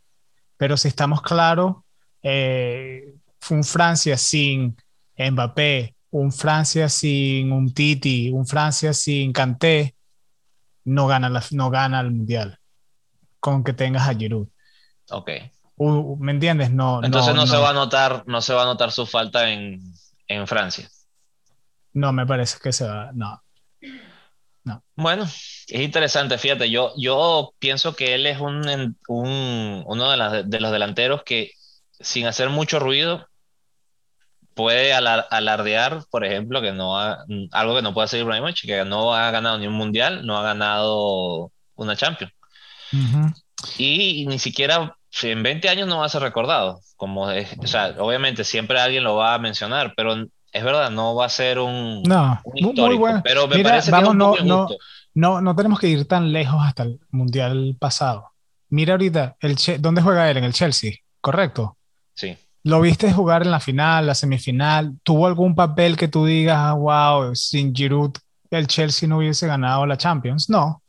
[0.56, 1.76] pero si estamos claros,
[2.22, 4.76] eh, fue un Francia sin
[5.16, 9.94] Mbappé, un Francia sin un Titi, un Francia sin Kanté,
[10.84, 12.58] no gana, la, no gana el Mundial
[13.40, 14.48] con que tengas a Giroud.
[15.10, 15.30] Ok.
[16.18, 16.72] ¿Me entiendes?
[16.72, 19.80] No, Entonces no, se va a notar, no se va a notar su falta en,
[20.26, 20.88] en Francia.
[21.92, 23.40] No, me parece que se va, no.
[24.68, 24.85] No.
[24.96, 30.61] Bueno, es interesante, fíjate, yo, yo pienso que él es un, un uno de, de,
[30.61, 31.52] los delanteros que
[31.98, 33.26] sin hacer mucho ruido
[34.52, 39.14] puede alardear, por ejemplo, que no ha, algo que no puede hacer Ibrahimovic, que no
[39.14, 42.35] ha ganado ni un mundial, no ha ganado una Champions.
[43.78, 46.81] y, ni siquiera en 20 años no va a ser recordado.
[46.96, 51.26] Como o sea, obviamente siempre alguien lo va a mencionar, pero es verdad, no va
[51.26, 53.20] a ser un, no, muy bueno.
[53.22, 54.68] Pero me parece que es un no, no,
[55.14, 58.30] no, no, tenemos que ir tan lejos hasta el mundial pasado.
[58.70, 60.38] Mira ahorita, el ¿dónde juega él?
[60.38, 61.76] En el Chelsea, ¿correcto?
[62.14, 62.37] Sí.
[62.64, 64.98] ¿Lo viste jugar en la final, la semifinal?
[65.02, 68.12] ¿Tuvo algún papel que tú digas, wow, sin Giroud
[68.50, 70.50] el Chelsea no hubiese ganado la Champions?
[70.50, 70.82] No.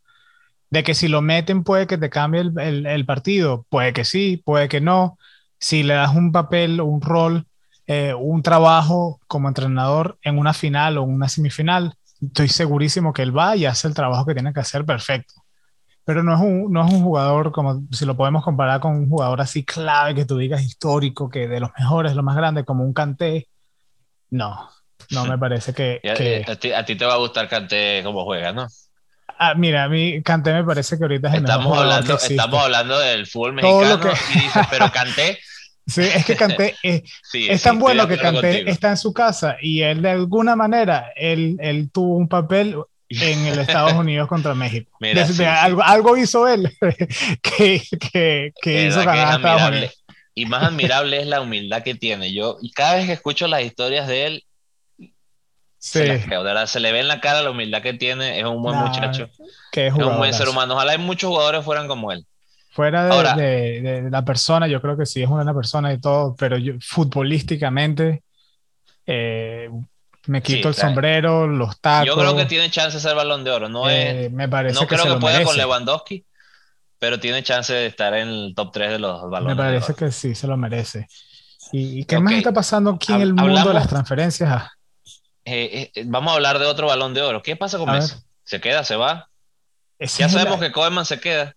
[0.70, 4.42] De que si lo meten puede que te cambie el, el, partido, puede que sí,
[4.44, 5.18] puede que no.
[5.58, 7.46] Si le das un papel, un rol,
[7.90, 13.38] eh, un trabajo como entrenador en una final o una semifinal, estoy segurísimo que él
[13.38, 15.34] va y hace el trabajo que tiene que hacer perfecto
[16.10, 19.08] pero no es, un, no es un jugador como si lo podemos comparar con un
[19.08, 22.84] jugador así clave que tú digas histórico, que de los mejores, lo más grande, como
[22.84, 23.48] un Kanté.
[24.32, 24.72] No,
[25.12, 26.02] no me parece que.
[26.76, 28.66] a, ti, te va a gustar Kanté como juega, ¿no?
[29.38, 32.64] Ah, mira, a mí Kanté me parece que ahorita es el estamos mejor hablando, Estamos
[32.64, 35.38] hablando del fútbol mexicano y dices, pero Kanté.
[35.90, 39.82] Sí, es que Kanté es, es tan bueno que Kanté está en su casa y
[39.82, 42.76] él de alguna manera, él, él tuvo un papel
[43.10, 44.98] en el Estados Unidos contra México.
[45.48, 46.72] algo, algo, hizo él
[47.42, 50.04] que, que, que hizo ganar a Estados Unidos.
[50.36, 52.34] Y más admirable es la humildad que tiene.
[52.34, 54.44] Yo, y cada vez que escucho las historias de él,
[55.80, 56.22] se,
[56.68, 58.40] se le ve en la cara la humildad que tiene.
[58.40, 59.30] Es un buen muchacho.
[59.74, 60.76] es un buen ser humano.
[60.76, 62.26] Ojalá hay muchos jugadores fueran como él.
[62.72, 66.74] Fuera de, la persona, yo creo que sí es una persona y todo, pero yo,
[66.80, 68.24] futbolísticamente
[69.08, 69.70] eh,
[70.28, 72.08] me quito el sombrero, los tacos.
[72.08, 73.70] Yo creo que tiene chance de ser balón de oro.
[73.70, 76.24] No, eh, me parece no creo que pueda con Lewandowski,
[77.00, 79.58] pero tiene chance de estar en el top 3 de los balones.
[79.58, 81.08] Me parece que sí, se lo merece.
[81.72, 84.52] ¿Y, qué más está pasando aquí en el mundo de las transferencias?
[84.52, 84.72] Ah.
[85.46, 87.42] Eh, vamos a hablar de otro balón de oro.
[87.42, 88.16] ¿Qué pasa con Messi?
[88.44, 88.84] ¿Se queda?
[88.84, 89.30] ¿Se va?
[90.00, 91.56] ya sabemos que Koeman se queda.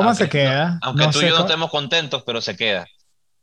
[0.00, 0.78] ¿Cómo se queda?
[0.82, 2.86] aunque tú y yo no estemos contentos, pero se queda.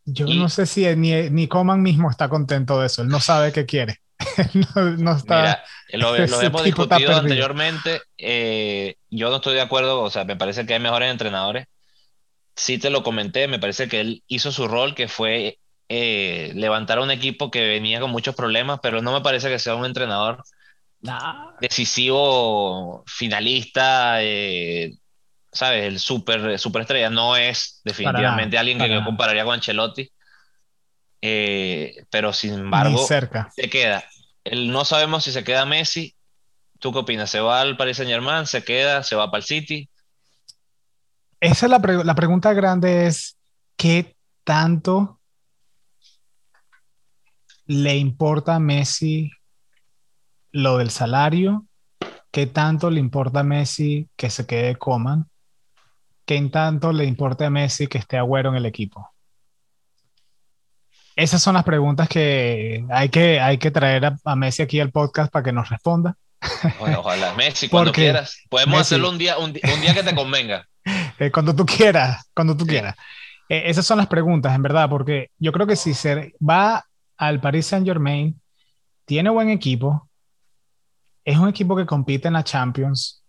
[0.06, 3.02] Yo no sé si ni, ni Coman mismo está contento de eso.
[3.02, 4.00] Él no sabe qué quiere.
[4.98, 5.64] no, está.
[5.90, 8.02] Mira, lo, hemos discutido anteriormente.
[8.18, 10.02] Eh, yo no estoy de acuerdo.
[10.02, 11.68] O sea, me parece que hay mejores entrenadores.
[12.56, 13.48] Sí te lo comenté.
[13.48, 15.58] Me parece que él hizo su rol, que fue
[15.90, 19.60] eh, levantar a un equipo que venía con muchos problemas, pero no me parece que
[19.60, 20.44] sea un entrenador
[21.60, 24.22] decisivo, finalista.
[24.22, 24.96] Eh,
[25.54, 25.86] ¿sabes?
[25.86, 30.10] El super, superestrella no es definitivamente alguien que yo compararía con Ancelotti.
[31.22, 33.50] Eh, pero sin embargo, cerca.
[33.56, 34.04] se queda.
[34.44, 36.16] El, no sabemos si se queda Messi.
[36.80, 37.30] ¿Tú qué opinas?
[37.30, 38.46] ¿Se va al Paris Saint Germain?
[38.46, 39.04] ¿Se queda?
[39.04, 39.90] ¿Se va para el City?
[41.40, 43.38] Esa es la, la pregunta grande es,
[43.78, 45.22] ¿qué tanto
[47.66, 49.32] le importa a Messi
[50.52, 51.66] lo del salario?
[52.32, 55.30] ¿Qué tanto le importa a Messi que se quede Coman?
[56.26, 59.10] ¿Qué en tanto le importa a Messi que esté Agüero en el equipo?
[61.16, 65.32] Esas son las preguntas que hay que, hay que traer a, Messi aquí al podcast
[65.32, 66.16] para que nos responda.
[66.80, 68.42] ojalá, Messi, cuando quieras.
[68.50, 70.68] Podemos hacerlo un día, un, día que te convenga.
[71.20, 72.96] Eh, cuando tú quieras, cuando tú quieras.
[73.48, 76.84] Eh, esas son las preguntas, en verdad, porque yo creo que si se va
[77.16, 78.42] al Paris Saint Germain,
[79.06, 80.10] tiene buen equipo,
[81.24, 83.23] es un equipo que compite en la Champions,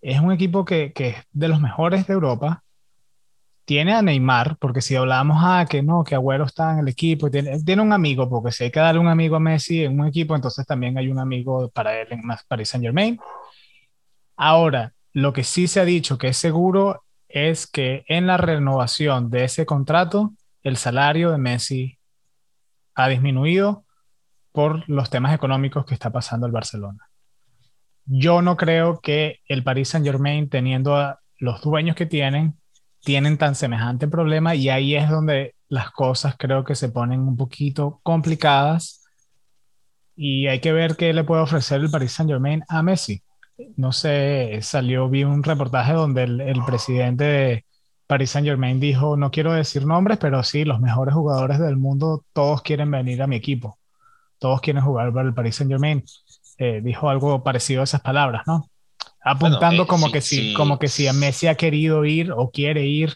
[0.00, 2.62] es un equipo que, es de los mejores de Europa.
[3.64, 7.30] Tiene a Neymar, porque si hablamos ah, que no, que Agüero está en el equipo,
[7.30, 10.06] tiene, tiene un amigo, porque si hay que darle un amigo a Messi en un
[10.06, 13.18] equipo, entonces también hay un amigo para él en Paris Saint Germain.
[14.36, 19.28] Ahora, lo que sí se ha dicho que es seguro es que en la renovación
[19.28, 20.32] de ese contrato,
[20.62, 21.98] el salario de Messi
[22.94, 23.84] ha disminuido
[24.52, 27.07] por los temas económicos que está pasando el Barcelona
[28.08, 32.54] yo no creo que el Paris Saint Germain, teniendo a los dueños que tienen,
[33.04, 37.36] tienen tan semejante problema y ahí es donde las cosas creo que se ponen un
[37.36, 39.04] poquito complicadas
[40.16, 43.22] y hay que ver qué le puede ofrecer el Paris Saint Germain a Messi.
[43.76, 47.64] No sé, salió, vi un reportaje donde el, el presidente de
[48.06, 52.24] Paris Saint Germain dijo, no quiero decir nombres, pero sí, los mejores jugadores del mundo,
[52.32, 53.78] todos quieren venir a mi equipo,
[54.38, 56.02] todos quieren jugar para el Paris Saint Germain.
[56.58, 58.68] Eh, dijo algo parecido a esas palabras, ¿no?
[59.22, 62.86] Apuntando eh, como, que si, como que si a Messi ha querido ir o quiere
[62.86, 63.14] ir.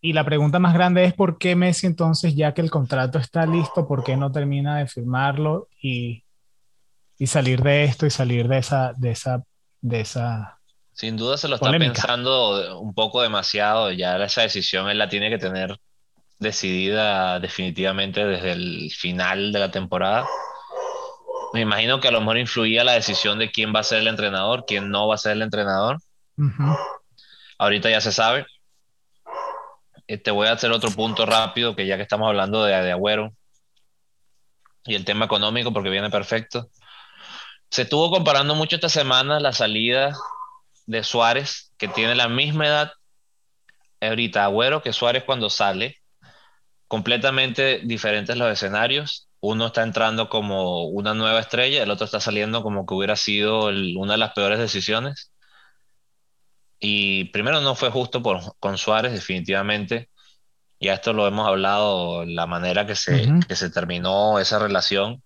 [0.00, 3.46] Y la pregunta más grande es por qué Messi entonces, ya que el contrato está
[3.46, 6.24] listo, por qué no termina de firmarlo y,
[7.18, 9.42] y salir de esto y salir de esa, de esa,
[9.80, 10.58] de esa
[10.92, 13.90] sin duda se lo está pensando un poco demasiado.
[13.92, 15.78] Ya esa decisión él la tiene que tener
[16.38, 20.26] decidida definitivamente desde el final de la temporada.
[21.52, 24.08] Me imagino que a lo mejor influía la decisión de quién va a ser el
[24.08, 25.98] entrenador, quién no va a ser el entrenador.
[27.58, 28.46] Ahorita ya se sabe.
[30.06, 32.92] Eh, te voy a hacer otro punto rápido, que ya que estamos hablando de, de
[32.92, 33.32] Agüero
[34.84, 36.68] y el tema económico, porque viene perfecto.
[37.70, 40.16] Se estuvo comparando mucho esta semana la salida
[40.86, 42.92] de Suárez, que tiene la misma edad
[44.00, 45.98] ahorita Agüero que Suárez cuando sale.
[46.88, 52.62] Completamente diferentes los escenarios uno está entrando como una nueva estrella, el otro está saliendo
[52.62, 55.32] como que hubiera sido una de las peores decisiones.
[56.78, 60.10] Y primero no fue justo por, con Suárez, definitivamente.
[60.78, 65.24] Y a esto lo hemos hablado, la manera que se, que se terminó esa relación.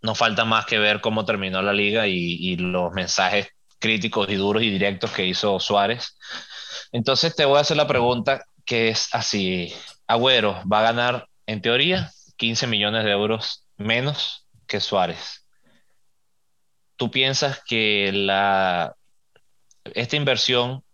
[0.00, 3.48] No falta más que ver cómo terminó la liga y, y los mensajes
[3.80, 6.16] críticos y duros y directos que hizo Suárez.
[6.92, 9.74] Entonces te voy a hacer la pregunta que es así.
[10.06, 15.46] Agüero va a ganar en teoría, 15 millones de euros menos que Suárez.
[16.96, 18.94] ¿Tú piensas que la,
[19.94, 20.84] esta inversión,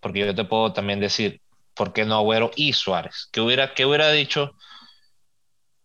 [0.00, 1.40] porque yo te puedo también decir,
[1.74, 3.28] ¿por qué no Agüero y Suárez?
[3.32, 4.52] ¿Qué hubiera, hubiera dicho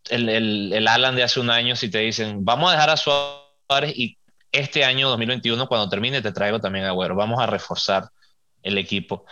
[0.10, 2.98] el, el, el Alan de hace un año si te dicen, vamos a dejar a
[2.98, 4.17] Suárez y
[4.52, 7.15] este año 2021, cuando termine, te traigo también a Agüero.
[7.15, 8.10] Vamos a reforzar
[8.62, 9.26] el equipo.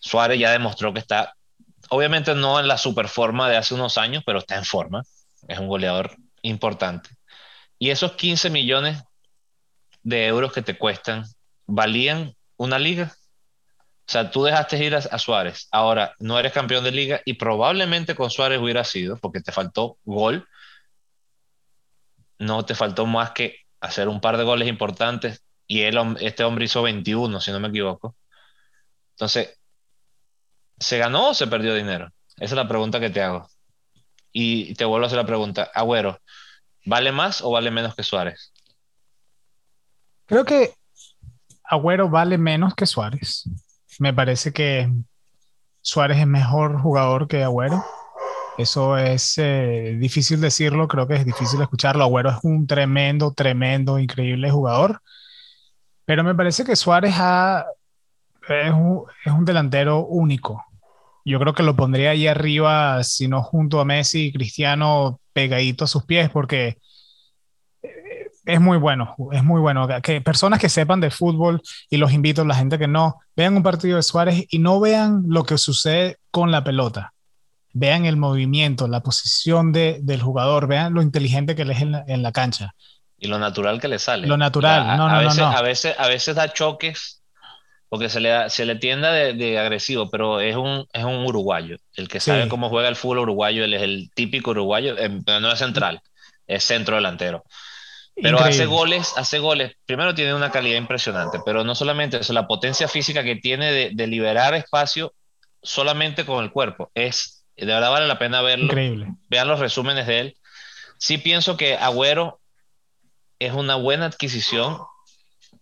[0.00, 1.34] Suárez ya demostró que está
[1.90, 5.02] obviamente no en la super forma de hace unos años, pero está en forma.
[5.46, 7.10] Es un goleador importante.
[7.78, 9.02] Y esos 15 millones
[10.02, 11.24] de euros que te cuestan,
[11.66, 13.12] ¿valían una liga?
[14.08, 15.68] O sea, tú dejaste ir a, Suárez.
[15.70, 19.98] Ahora no eres campeón de liga y probablemente con Suárez hubiera sido porque te faltó
[20.04, 20.46] gol.
[22.38, 26.82] No te faltó más que hacer un par de goles importantes y este hombre hizo
[26.82, 28.16] 21, si no me equivoco.
[29.12, 29.59] Entonces,
[30.80, 32.10] ¿se ganó o se perdió dinero?
[32.36, 33.48] Esa es la pregunta que te hago.
[34.32, 36.18] Y te vuelvo a hacer la pregunta, Agüero,
[36.86, 38.52] ¿vale más o vale menos que Suárez?
[40.26, 40.72] Creo que
[41.64, 43.48] Agüero vale menos que Suárez.
[43.98, 44.92] Me parece que
[45.82, 47.84] Suárez es mejor jugador que Agüero.
[48.58, 52.04] Eso es eh, difícil decirlo, creo que es difícil escucharlo.
[52.04, 55.00] Agüero es un tremendo, tremendo, increíble jugador.
[56.04, 57.14] Pero me parece que Suárez
[58.48, 60.64] es, un, delantero único.
[61.30, 65.84] Yo creo que lo pondría ahí arriba, si no junto a Messi y Cristiano, pegadito
[65.84, 66.78] a sus pies, porque
[68.44, 69.86] es muy bueno, es muy bueno.
[70.02, 73.56] Que personas que sepan de fútbol, y los invito, a la gente que no, vean
[73.56, 77.12] un partido de Suárez y no vean lo que sucede con la pelota.
[77.72, 82.22] Vean el movimiento, la posición de, del jugador, vean lo inteligente que él es en
[82.22, 82.74] la, cancha.
[83.18, 84.26] Y lo natural que le sale.
[84.26, 87.19] Lo natural, no, no, a no, veces, no, A veces, a veces da choques
[87.90, 91.76] porque se le, se le tienda de, agresivo, pero es un, es un uruguayo.
[91.94, 94.94] El que sabe cómo juega el fútbol uruguayo, él es el típico uruguayo,
[95.26, 96.00] no es central,
[96.46, 97.44] es centro delantero.
[98.14, 99.72] Pero hace goles, hace goles.
[99.86, 104.06] Primero tiene una calidad impresionante, pero no solamente eso, la potencia física que tiene de,
[104.06, 105.12] liberar espacio
[105.60, 106.92] solamente con el cuerpo.
[106.94, 108.66] Es, de verdad vale la pena verlo.
[108.66, 109.08] Increíble.
[109.28, 110.36] Vean los resúmenes de él.
[110.96, 112.40] Sí pienso que Agüero
[113.40, 114.78] es una buena adquisición,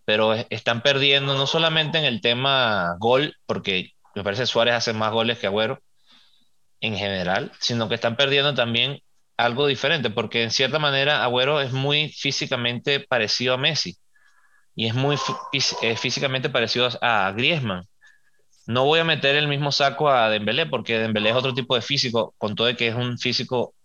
[0.09, 5.11] pero están perdiendo no solamente en el tema gol, porque me parece Suárez hace más
[5.11, 5.83] goles que Agüero
[6.81, 9.01] en general, sino que están perdiendo también
[9.37, 13.97] algo diferente, porque en cierta manera Agüero es muy físicamente parecido a Messi
[14.73, 15.15] y es muy
[15.83, 17.83] eh, físicamente parecido a Griezmann.
[18.65, 21.83] No voy a meter el mismo saco a Dembélé porque Dembélé es otro tipo de
[21.83, 23.75] físico, con todo de que es un físico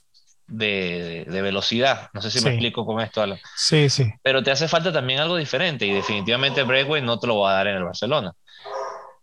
[0.46, 2.10] de, velocidad.
[2.12, 3.38] No sé si me explico con esto, Alan.
[3.56, 4.12] Sí, sí.
[4.22, 7.54] Pero te hace falta también algo diferente y definitivamente Breakway no te lo va a
[7.54, 8.32] dar en el Barcelona.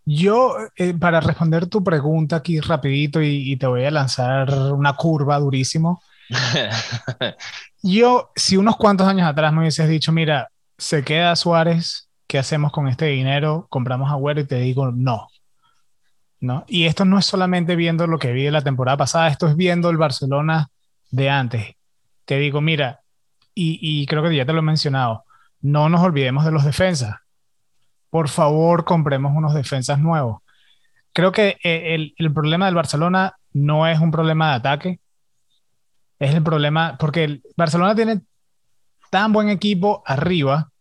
[0.03, 4.93] Yo, eh, para responder tu pregunta aquí rapidito y, y, te voy a lanzar una
[4.93, 6.01] curva durísimo.
[7.83, 12.71] Yo, si unos cuantos años atrás me hubieses dicho, mira, se queda Suárez, ¿qué hacemos
[12.71, 13.67] con este dinero?
[13.69, 15.27] Compramos a Agüero y te digo, no.
[16.39, 16.65] ¿No?
[16.67, 19.91] Y esto no es solamente viendo lo que vi la temporada pasada, esto es viendo
[19.91, 20.70] el Barcelona
[21.11, 21.75] de antes.
[22.25, 23.01] Te digo, mira,
[23.53, 25.25] y, creo que ya te lo he mencionado,
[25.61, 27.17] no nos olvidemos de los defensas.
[28.09, 30.41] Por favor, compremos unos defensas nuevos.
[31.13, 34.99] Creo que eh, el, el problema del Barcelona no es un problema de ataque,
[36.19, 38.21] es el problema, porque el Barcelona tiene
[39.09, 40.71] tan buen equipo arriba,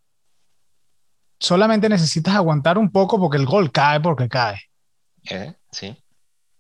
[1.39, 4.61] solamente necesitas aguantar un poco porque el gol cae porque cae.
[5.29, 5.97] Eh, sí.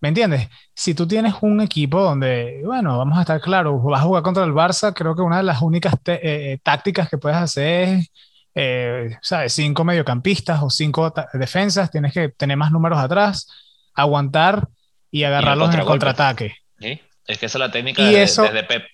[0.00, 0.48] ¿Me entiendes?
[0.74, 4.44] Si tú tienes un equipo donde, bueno, vamos a estar claros, vas a jugar contra
[4.44, 8.10] el Barça, creo que una de las únicas eh, eh, tácticas que puedes hacer es,
[8.54, 9.52] eh, ¿sabes?
[9.52, 13.46] Cinco mediocampistas o cinco defensas, tienes que tener más números atrás,
[13.94, 14.68] aguantar
[15.10, 16.56] y agarrarlos en el contraataque.
[16.78, 17.00] ¿Sí?
[17.26, 18.84] Es que esa es la técnica de, eso, Pep.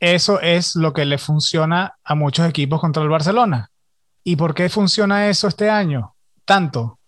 [0.00, 3.70] Eso es lo que le funciona a muchos equipos contra el Barcelona.
[4.24, 6.16] ¿Y por qué funciona eso este año?
[6.44, 6.98] Tanto.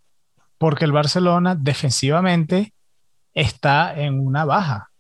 [0.57, 2.73] Porque el Barcelona defensivamente
[3.39, 4.91] está en una baja.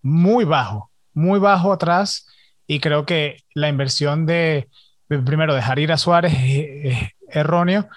[0.00, 0.90] Muy bajo.
[1.12, 2.26] Muy bajo atrás.
[2.66, 4.68] Y creo que la inversión de,
[5.08, 7.88] primero, dejar ir a Suárez es, erróneo.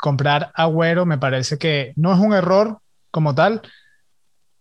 [0.00, 2.78] Comprar Agüero me parece que no es un error
[3.10, 3.62] como tal,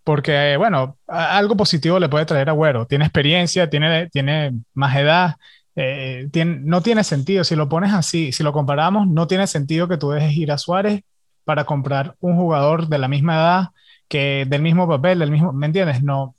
[0.04, 2.86] porque, bueno, algo positivo le puede traer Agüero.
[2.86, 5.36] Tiene experiencia, tiene, tiene más edad,
[5.76, 7.44] eh, tiene, no tiene sentido.
[7.44, 10.58] Si lo pones así, si lo comparamos, no tiene sentido que tú dejes ir a
[10.58, 11.02] Suárez
[11.46, 13.68] para comprar un jugador de la misma edad,
[14.08, 16.02] que del mismo papel, del mismo, ¿me entiendes?
[16.04, 16.36] No,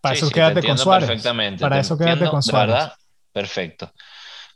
[0.00, 1.08] para eso quédate con Suárez.
[1.08, 1.60] Perfectamente.
[1.60, 2.74] Para eso quédate con Suárez.
[2.74, 2.92] ¿verdad?
[3.32, 3.92] Perfecto.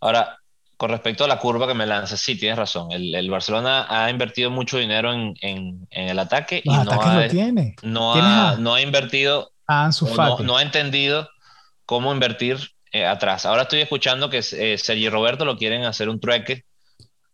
[0.01, 0.39] Ahora,
[0.77, 2.91] con respecto a la curva que me lanzas, sí, tienes razón.
[2.91, 7.77] El, Barcelona ha invertido mucho dinero en, el ataque y no, ha, tiene.
[7.83, 11.29] no, ha, no ha invertido, no, no, ha entendido
[11.87, 12.59] cómo invertir
[12.91, 13.47] eh, atrás.
[13.47, 16.65] Ahora estoy escuchando que eh, Sergi Roberto lo quieren hacer un trueque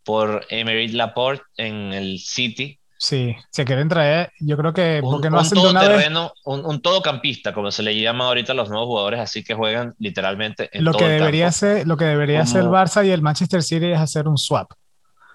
[0.05, 5.32] por Emery Laporte en el City Sí, se quieren traer, yo creo que porque un,
[5.32, 8.88] no hacen todo terreno, un, un, todocampista, como se le llama ahorita a los nuevos
[8.88, 12.61] jugadores, así que juegan literalmente en lo todo que debería ser Lo que debería hacer
[12.61, 14.72] el Barça y el Manchester City es hacer un swap.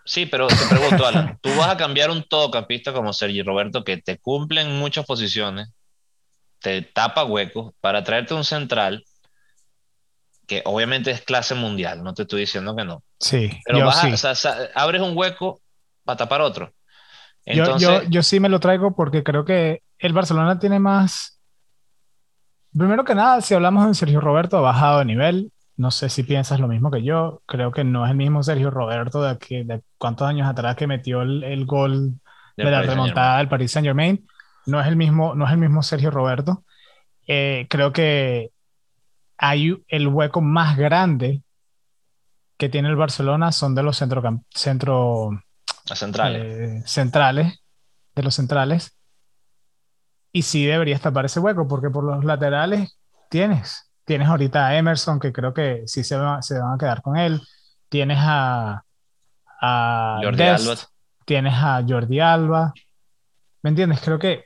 [0.05, 3.97] Sí, pero te pregunto, Alan, tú vas a cambiar un todocampista como Sergi Roberto que
[3.97, 5.69] te cumple en muchas posiciones,
[6.59, 9.03] te tapa huecos, para traerte un central
[10.45, 13.01] que obviamente es clase mundial, no te estoy diciendo que no.
[13.19, 14.45] Sí, pero vas
[14.75, 15.59] abres un hueco
[16.03, 16.74] para tapar otro.
[17.45, 21.39] Yo, yo, sí me lo traigo porque creo que el Barcelona tiene más.
[22.75, 25.51] Primero que nada, si hablamos de Sergio Roberto, ha bajado de nivel.
[25.77, 27.41] No sé si piensas lo mismo que yo.
[27.45, 30.87] Creo que no es el mismo Sergio Roberto de, aquí, de cuántos años atrás que
[30.87, 32.13] metió el, el gol
[32.57, 34.25] de, la remontada del Paris Saint Germain.
[34.65, 36.63] No es el mismo, no es el mismo Sergio Roberto.
[37.27, 38.51] Eh, creo que
[39.37, 41.43] hay el hueco más grande
[42.57, 45.29] que tiene el Barcelona son de los centro, centro
[45.93, 46.43] centrales.
[46.43, 47.59] Eh, centrales,
[48.15, 48.97] de los centrales.
[50.31, 52.97] Y sí deberías tapar ese hueco, porque por los laterales
[53.29, 53.91] tienes.
[54.03, 57.41] Tienes ahorita a Emerson, que creo que sí se, se van a quedar con él.
[57.89, 58.83] Tienes a,
[59.61, 60.75] a Jordi Alba.
[61.25, 62.73] Tienes a Jordi Alba.
[63.61, 63.99] ¿Me entiendes?
[64.01, 64.45] Creo que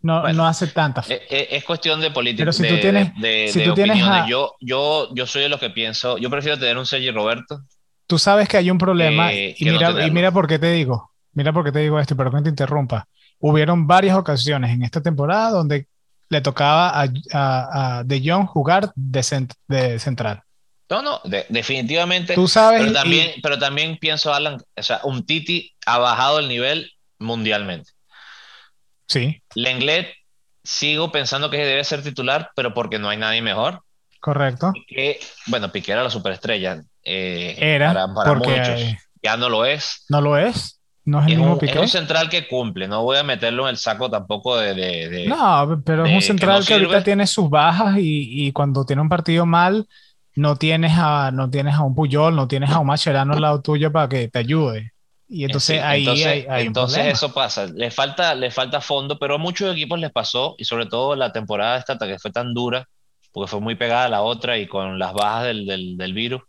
[0.00, 1.02] no, no hace tanta.
[1.08, 2.44] Es, es, cuestión de política.
[2.44, 3.98] Pero si tú tienes, de, si tú tienes
[4.28, 6.18] yo, yo, yo soy de los que pienso.
[6.18, 7.60] Yo prefiero tener un Sergi Roberto.
[8.08, 9.32] Tú sabes que hay un problema.
[9.32, 11.12] y, mira, y mira por qué te digo.
[11.34, 13.06] Mira por qué te digo esto, pero que te interrumpa.
[13.38, 15.86] Hubieron varias ocasiones en esta temporada donde
[16.30, 20.42] le tocaba a, a, De Jong jugar de, de central.
[20.88, 22.34] No, no, definitivamente.
[22.34, 22.80] Tú sabes.
[22.80, 27.90] Pero también, pero también pienso, Alan, o sea, un Titi ha bajado el nivel mundialmente.
[29.06, 29.42] Sí.
[29.54, 30.14] Lenglet,
[30.64, 33.82] sigo pensando que debe ser titular, pero porque no hay nadie mejor.
[34.20, 34.72] Correcto.
[35.46, 36.82] bueno, Piqué era la superestrella.
[37.08, 38.80] Eh, era, para, muchos.
[39.22, 40.04] Ya no lo es.
[40.08, 40.80] No lo es.
[41.04, 41.72] No es el mismo Piqué.
[41.72, 42.86] Es un central que cumple.
[42.86, 45.24] No voy a meterlo en el saco tampoco de.
[45.26, 49.46] no, pero es un central que, ahorita tiene sus bajas y, cuando tiene un partido
[49.46, 49.88] mal,
[50.34, 53.62] no tienes a, no tienes a un Puyol, no tienes a un Macherano al lado
[53.62, 54.92] tuyo para que te ayude.
[55.30, 57.66] Y entonces ahí entonces, hay, entonces eso pasa.
[57.66, 61.32] Le falta, le falta fondo, pero a muchos equipos les pasó, y sobre todo la
[61.32, 62.86] temporada esta que fue tan dura,
[63.32, 66.42] porque fue muy pegada a la otra y con las bajas del, del, del virus,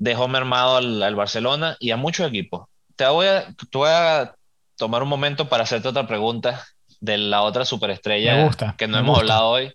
[0.00, 2.68] dejó mermado al, al, Barcelona y a muchos equipos.
[2.96, 4.34] Te voy, a, te voy a
[4.76, 6.66] tomar un momento para hacerte otra pregunta
[6.98, 9.72] de la otra superestrella que no hemos hablado hoy.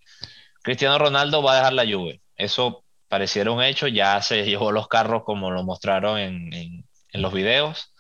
[0.62, 2.20] Cristiano Ronaldo va a dejar la Juve.
[2.36, 7.22] Eso pareciera un hecho, ya se llevó los carros como lo mostraron en, en en
[7.22, 7.94] los videos.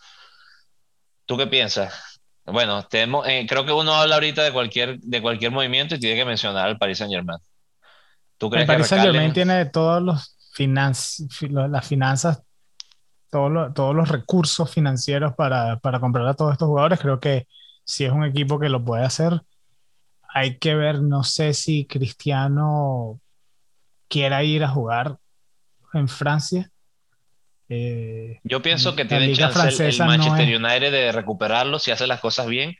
[1.25, 2.19] ¿Tú qué piensas?
[2.45, 6.17] Bueno, tenemos, eh, creo que uno habla ahorita de cualquier, de cualquier movimiento y tiene
[6.17, 7.39] que mencionar al Paris Saint Germain.
[8.37, 12.43] ¿Tú crees el Paris Saint Germain tiene todos los las finanzas,
[13.29, 16.99] todos todos los recursos financieros para, para comprar a todos estos jugadores.
[16.99, 17.47] Creo que
[17.83, 19.41] si es un equipo que lo puede hacer,
[20.27, 23.21] hay que ver, no sé si Cristiano
[24.07, 25.17] quiera ir a jugar
[25.93, 26.69] en Francia.
[27.69, 32.47] Eh, Yo pienso que tiene chance el, Manchester United de recuperarlo si hace las cosas
[32.47, 32.75] bien.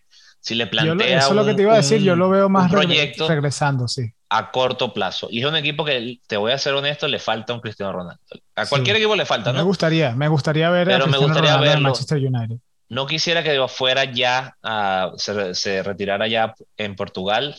[0.45, 1.17] Si le plantea.
[1.17, 2.03] eso es lo que te iba a decir.
[2.03, 4.13] Yo lo veo más proyecto regresando, sí.
[4.29, 5.27] A corto plazo.
[5.31, 8.21] Y es un equipo que, te voy a ser honesto, le falta un Cristiano Ronaldo.
[8.55, 9.57] A cualquier equipo le falta, ¿no?
[9.57, 11.81] Me gustaría, me gustaría ver Pero a me gustaría verlo.
[11.81, 12.57] Manchester United.
[12.89, 14.55] No quisiera que fuera ya,
[15.17, 17.55] se, se, retirara ya en Portugal.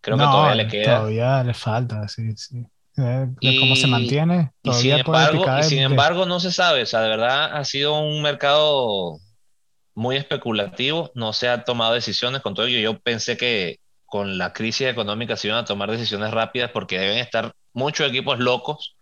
[0.00, 0.96] Creo que todavía le queda.
[0.96, 2.64] Todavía le falta, sí, sí
[3.40, 4.52] y, cómo se mantiene.
[4.62, 6.82] Y sin, embargo, y sin embargo, no se sabe.
[6.82, 9.18] O sea, de verdad ha sido un mercado
[10.00, 11.10] muy especulativo.
[11.14, 12.78] No se ha tomado decisiones con todo ello.
[12.78, 17.18] Yo pensé que con la crisis económica se iban a tomar decisiones rápidas porque deben
[17.18, 18.96] estar muchos equipos locos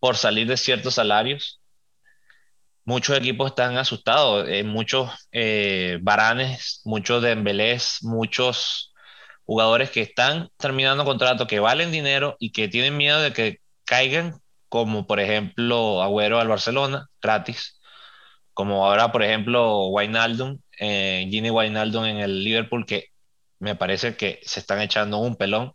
[0.00, 1.62] por salir de ciertos salarios.
[2.84, 4.46] Muchos equipos están asustados.
[4.50, 8.92] Eh, muchos eh, Baranes, muchos Dembélés, muchos
[9.46, 14.42] jugadores que están terminando contrato, que valen dinero y que tienen miedo de que caigan,
[14.68, 17.80] como por ejemplo Agüero al Barcelona, gratis,
[18.54, 23.08] como ahora por ejemplo Wijnaldum, eh, Gini Wijnaldum en el Liverpool, que
[23.58, 25.72] me parece que se están echando un pelón,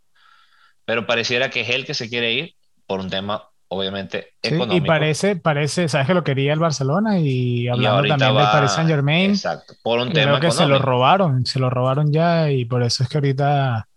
[0.84, 2.54] pero pareciera que es él que se quiere ir
[2.86, 4.84] por un tema obviamente económico.
[4.84, 8.88] y parece, parece, sabes que lo quería el Barcelona y hablando también del Paris Saint
[8.88, 9.30] Germain.
[9.30, 12.82] Exacto, por un creo tema que se lo robaron, se lo robaron ya y por
[12.82, 13.88] eso es que ahorita,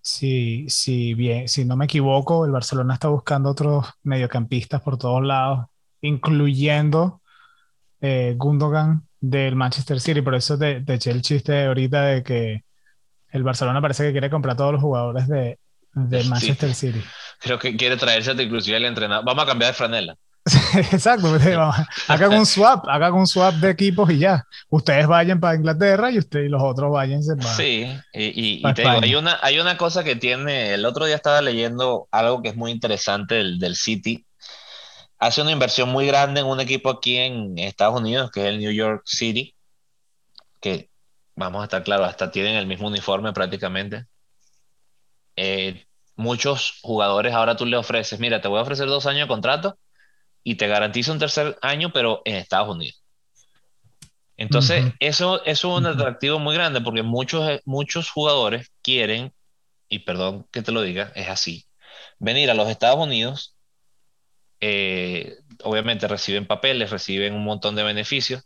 [0.00, 5.24] si, si, bien, si no me equivoco, el Barcelona está buscando otros mediocampistas por todos
[5.24, 5.66] lados,
[6.02, 7.22] incluyendo
[8.00, 10.22] eh, Gundogan del Manchester City.
[10.22, 12.64] Por eso te, te eché el chiste ahorita de que
[13.30, 15.58] el Barcelona parece que quiere comprar todos los jugadores de,
[15.94, 17.02] de Manchester City
[17.38, 19.24] creo que quiere traerse inclusive el entrenador.
[19.24, 20.16] Vamos a cambiar de franela.
[20.92, 21.36] Exacto,
[22.08, 24.44] hagan un swap, hagan un swap de equipos y ya.
[24.70, 27.54] Ustedes vayan para Inglaterra y ustedes y los otros vayan para.
[27.54, 30.72] Sí, y, y, te digo, hay una, hay una cosa que tiene.
[30.72, 34.24] El otro día estaba leyendo algo que es muy interesante del, del City.
[35.18, 38.58] Hace una inversión muy grande en un equipo aquí en Estados Unidos, que es el
[38.58, 39.54] New York City,
[40.60, 40.90] que
[41.34, 44.06] vamos a estar claros, hasta tienen el mismo uniforme prácticamente.
[45.36, 49.28] Eh, muchos jugadores ahora tú le ofreces, mira, te voy a ofrecer dos años de
[49.28, 49.78] contrato
[50.42, 53.02] y te garantizo un tercer año, pero en Estados Unidos.
[54.36, 59.32] Entonces, eso, es un atractivo muy grande porque muchos, muchos jugadores quieren,
[59.88, 61.66] y perdón que te lo diga, es así,
[62.20, 63.57] venir a los Estados Unidos,
[64.60, 68.44] eh, obviamente reciben papeles, reciben un montón de beneficios,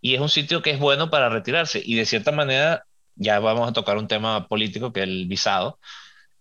[0.00, 1.82] y es un sitio que es bueno para retirarse.
[1.84, 2.84] Y de cierta manera,
[3.16, 5.78] ya vamos a tocar un tema político que es el visado,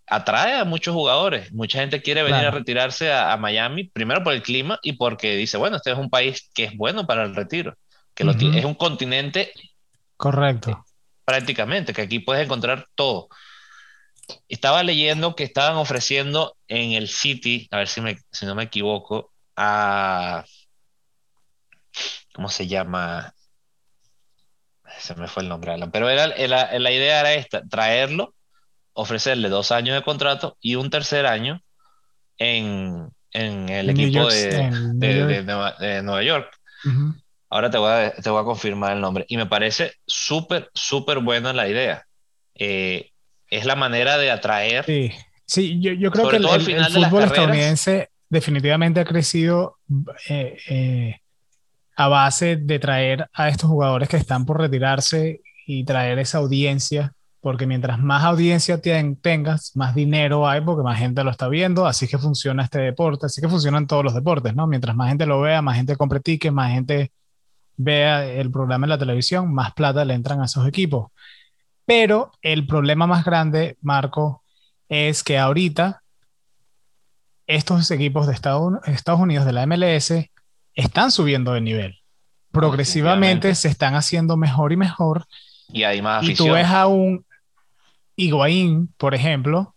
[0.08, 1.52] atrae a muchos jugadores.
[1.52, 5.58] Mucha gente quiere venir a retirarse a, Miami, primero por el clima y porque dice,
[5.58, 7.76] bueno, este es un país que es bueno para el retiro,
[8.14, 9.52] que es un continente.
[10.16, 10.86] Correcto.
[11.26, 13.28] Prácticamente, que aquí puedes encontrar todo.
[14.48, 18.64] Estaba leyendo que estaban ofreciendo en el City, a ver si, me, si no me
[18.64, 20.46] equivoco, a...
[22.34, 23.34] ¿Cómo se llama?
[25.00, 25.92] Se me fue el nombre, Alan.
[25.92, 28.36] Pero era, la idea era esta, traerlo
[28.98, 31.62] ofrecerle dos años de contrato y un tercer año
[32.38, 35.42] en, el equipo de,
[36.04, 36.52] Nueva, York.
[37.50, 39.26] Ahora te voy, a, te voy a confirmar el nombre.
[39.28, 42.08] Y me parece súper, súper buena la idea.
[42.56, 43.12] Eh,
[43.50, 44.86] es la manera de atraer.
[44.86, 45.12] Sí,
[45.46, 49.78] sí yo, creo que el, fútbol estadounidense definitivamente ha crecido
[50.30, 51.16] eh, eh,
[51.96, 57.14] a base de traer a estos jugadores que están por retirarse y traer esa audiencia
[57.48, 62.08] porque mientras más audiencia tengas, más dinero hay porque más gente lo está viendo, así
[62.08, 64.68] que funciona este deporte, así que funcionan todos los deportes, ¿no?
[64.68, 67.12] Mientras más gente lo vea, más gente compre tickets, más gente
[67.78, 71.12] vea el programa en la televisión, más plata le entran a esos equipos.
[71.88, 74.44] Pero el problema más grande, Marco,
[74.90, 76.04] es que ahorita
[77.48, 80.14] estos equipos de Estados Unidos de la MLS
[80.76, 82.00] están subiendo de nivel.
[82.52, 85.28] Progresivamente se están haciendo mejor y mejor.
[85.72, 86.48] Y hay más afición.
[86.48, 87.26] Y tú ves a un,
[88.18, 89.74] Higuaín, por ejemplo,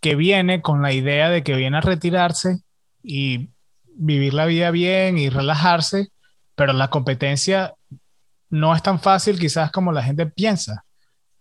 [0.00, 2.58] que viene con la idea de que viene a retirarse
[3.04, 3.50] y
[3.84, 6.08] vivir la vida bien y relajarse,
[6.56, 7.74] pero la competencia
[8.50, 10.84] no es tan fácil quizás como la gente piensa.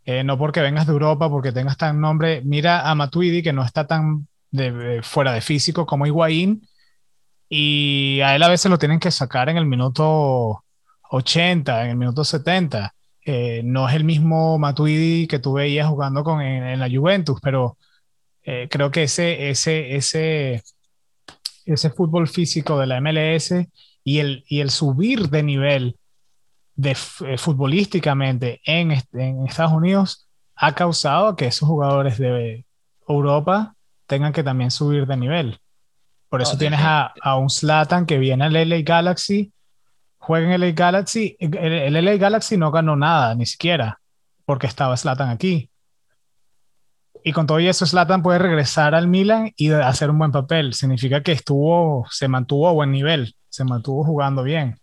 [0.08, 2.42] Eh, no porque vengas de Europa, porque tengas tan nombre.
[2.46, 4.28] Mira a Matuidi, que no está tan
[5.04, 6.66] fuera de físico como Higuaín,
[7.50, 10.64] y a él a veces lo tienen que sacar en el minuto
[11.12, 12.94] 80, en el minuto 70.
[13.26, 17.78] Eh, no es el mismo Matuidi que tú veías jugando con, en, la Juventus, pero
[18.44, 20.64] eh, creo que ese, ese, ese,
[21.66, 23.54] ese fútbol físico de la MLS
[24.06, 25.98] y el, y el subir de nivel
[26.78, 32.66] de, eh, futbolísticamente en, en Estados Unidos ha causado que esos jugadores de
[33.08, 33.76] Europa
[34.06, 35.60] tengan que también subir de nivel.
[36.30, 39.52] Por eso tienes a, a, un Slatan que viene al LA Galaxy
[40.28, 41.38] juega en LA Galaxy.
[41.40, 44.02] El, LA Galaxy no ganó nada, ni siquiera,
[44.46, 45.70] porque estaba Slatan aquí.
[47.24, 50.74] Y con todo eso, Slatan puede regresar al Milan y hacer un buen papel.
[50.74, 54.78] Significa que estuvo, se mantuvo a buen nivel, se mantuvo jugando bien.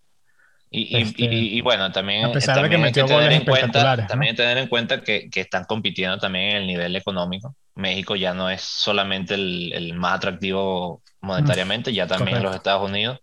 [0.77, 5.03] Y, y, este, bueno, también, también hay que tener en cuenta, también tener en cuenta
[5.03, 7.55] que, que, están compitiendo también en el nivel económico.
[7.77, 13.21] México ya no es solamente el, el más atractivo monetariamente, ya también los Estados Unidos.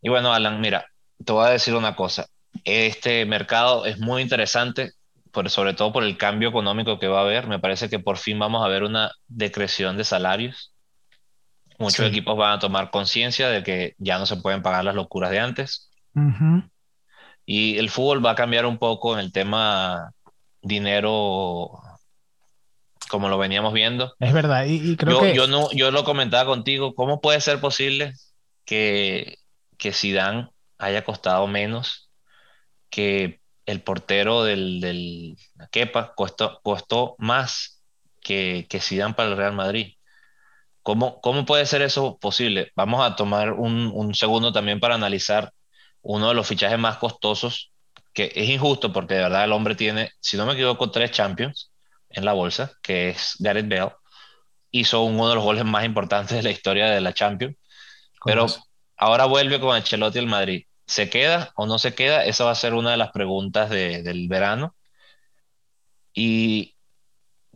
[0.00, 0.86] Y bueno, Alan, mira,
[1.24, 2.26] te voy a decir una cosa.
[2.62, 4.92] Este mercado es muy interesante,
[5.32, 7.48] por, sobre todo por el cambio económico que va a haber.
[7.48, 10.72] Me parece que por fin vamos a ver una decreción de salarios.
[11.78, 15.32] Muchos equipos van a tomar conciencia de que ya no se pueden pagar las locuras
[15.32, 15.88] de antes.
[17.44, 20.12] Y el fútbol va a cambiar un poco en el tema
[20.60, 21.70] dinero
[23.08, 24.14] como lo veníamos viendo.
[24.20, 25.34] Es verdad, y, creo que...
[25.34, 28.14] Yo, no, yo lo comentaba contigo, ¿cómo puede ser posible
[28.64, 29.38] que
[29.82, 30.48] que Zidane
[30.78, 32.08] haya costado menos
[32.88, 35.36] que el portero del, del
[35.72, 37.82] Kepa costó, costó más
[38.20, 39.94] que, que Zidane para el Real Madrid.
[40.84, 42.70] ¿Cómo, ¿Cómo puede ser eso posible?
[42.76, 45.52] Vamos a tomar un, un, segundo también para analizar
[46.02, 47.72] uno de los fichajes más costosos,
[48.12, 51.72] que es injusto porque de verdad el hombre tiene, si no me equivoco, tres Champions
[52.10, 53.92] en la bolsa, que es Gareth Bale.
[54.70, 57.56] Hizo uno de los goles más importantes de la historia de la Champions.
[58.24, 58.46] Pero
[59.02, 60.64] Ahora vuelve con Ancelotti al Madrid.
[60.86, 62.24] ¿Se queda o no se queda?
[62.24, 64.76] Esa va a ser una de las preguntas del verano.
[66.14, 66.76] ¿Y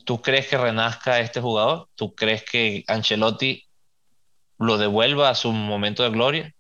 [0.05, 1.89] tú crees que renazca este jugador?
[1.95, 3.63] ¿Tú crees que Ancelotti
[4.59, 6.56] lo devuelva a su momento de gloria?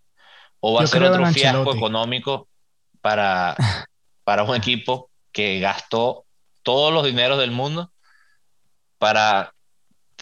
[0.68, 2.48] ¿O va a ser otro fiasco económico
[3.00, 3.54] para,
[4.24, 6.24] para un equipo que gastó
[6.64, 7.92] todos los dineros del mundo
[8.98, 9.54] para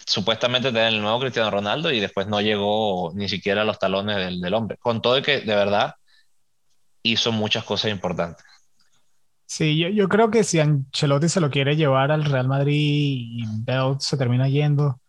[0.05, 4.17] supuestamente tener el nuevo Cristiano Ronaldo y después no llegó ni siquiera a los talones
[4.17, 4.77] del, hombre.
[4.77, 5.95] Con todo que de verdad
[7.01, 8.45] hizo muchas cosas importantes.
[9.47, 13.45] Sí, yo, yo, creo que si Ancelotti se lo quiere llevar al Real Madrid y
[13.63, 14.99] Bell se termina yendo,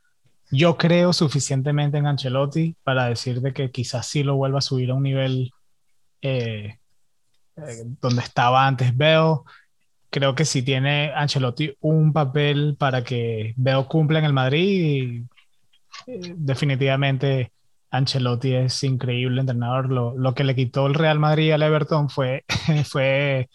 [0.50, 4.94] yo creo suficientemente en Ancelotti para decirte que quizás sí lo vuelva a subir a
[4.94, 5.52] un nivel
[6.22, 6.78] eh,
[7.56, 9.38] eh, donde estaba antes Bell.
[10.10, 15.24] Creo que si tiene Ancelotti un papel para que Bell cumpla en el Madrid,
[16.06, 17.52] eh, definitivamente
[17.90, 19.90] Ancelotti es increíble entrenador.
[19.90, 22.44] Lo, lo, que le quitó el Real Madrid al Everton fue,
[22.84, 23.48] fue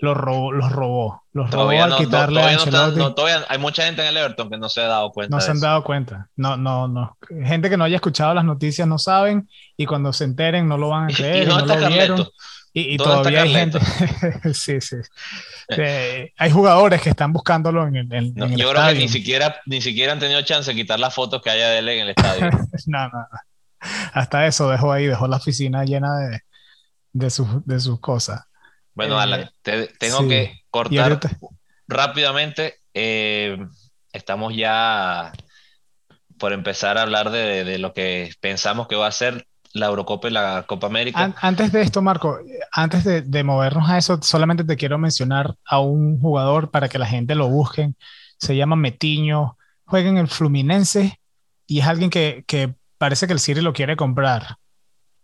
[0.00, 3.22] los robó, los robó, los robó al quitarle a Ancelotti.
[3.48, 5.36] hay mucha gente en el Everton que no se ha dado cuenta.
[5.36, 6.28] No se han dado cuenta.
[6.36, 7.16] No, no, no.
[7.44, 10.88] Gente que no haya escuchado las noticias no saben y cuando se enteren no lo
[10.88, 11.44] van a creer.
[11.44, 12.26] Y, no lo vieron.
[12.72, 13.80] Y, todavía hay gente.
[14.54, 14.96] sí, sí.
[15.68, 19.80] Eh, hay jugadores que están buscándolo en el, en, Yo creo que ni siquiera, ni
[19.80, 22.48] siquiera han tenido chance de quitar las fotos que haya de él en el estadio.
[22.86, 23.26] no, no,
[24.12, 26.40] Hasta eso dejó ahí, dejó la oficina llena de,
[27.12, 28.42] de, sus, de sus cosas.
[29.00, 29.50] Bueno, eh, Alan,
[29.98, 31.18] tengo que cortar
[31.88, 32.74] rápidamente.
[32.92, 33.56] Eh,
[34.12, 35.32] estamos ya
[36.38, 40.28] por empezar a hablar de, de, lo que pensamos que va a ser la Eurocopa
[40.28, 41.34] y la Copa América.
[41.40, 42.40] antes de esto, Marco,
[42.72, 46.98] antes de, de, movernos a eso, solamente te quiero mencionar a un jugador para que
[46.98, 47.96] la gente lo busquen.
[48.36, 51.18] Se llama Metiño, juega en el Fluminense
[51.66, 54.56] y es alguien que, que parece que el City lo quiere comprar.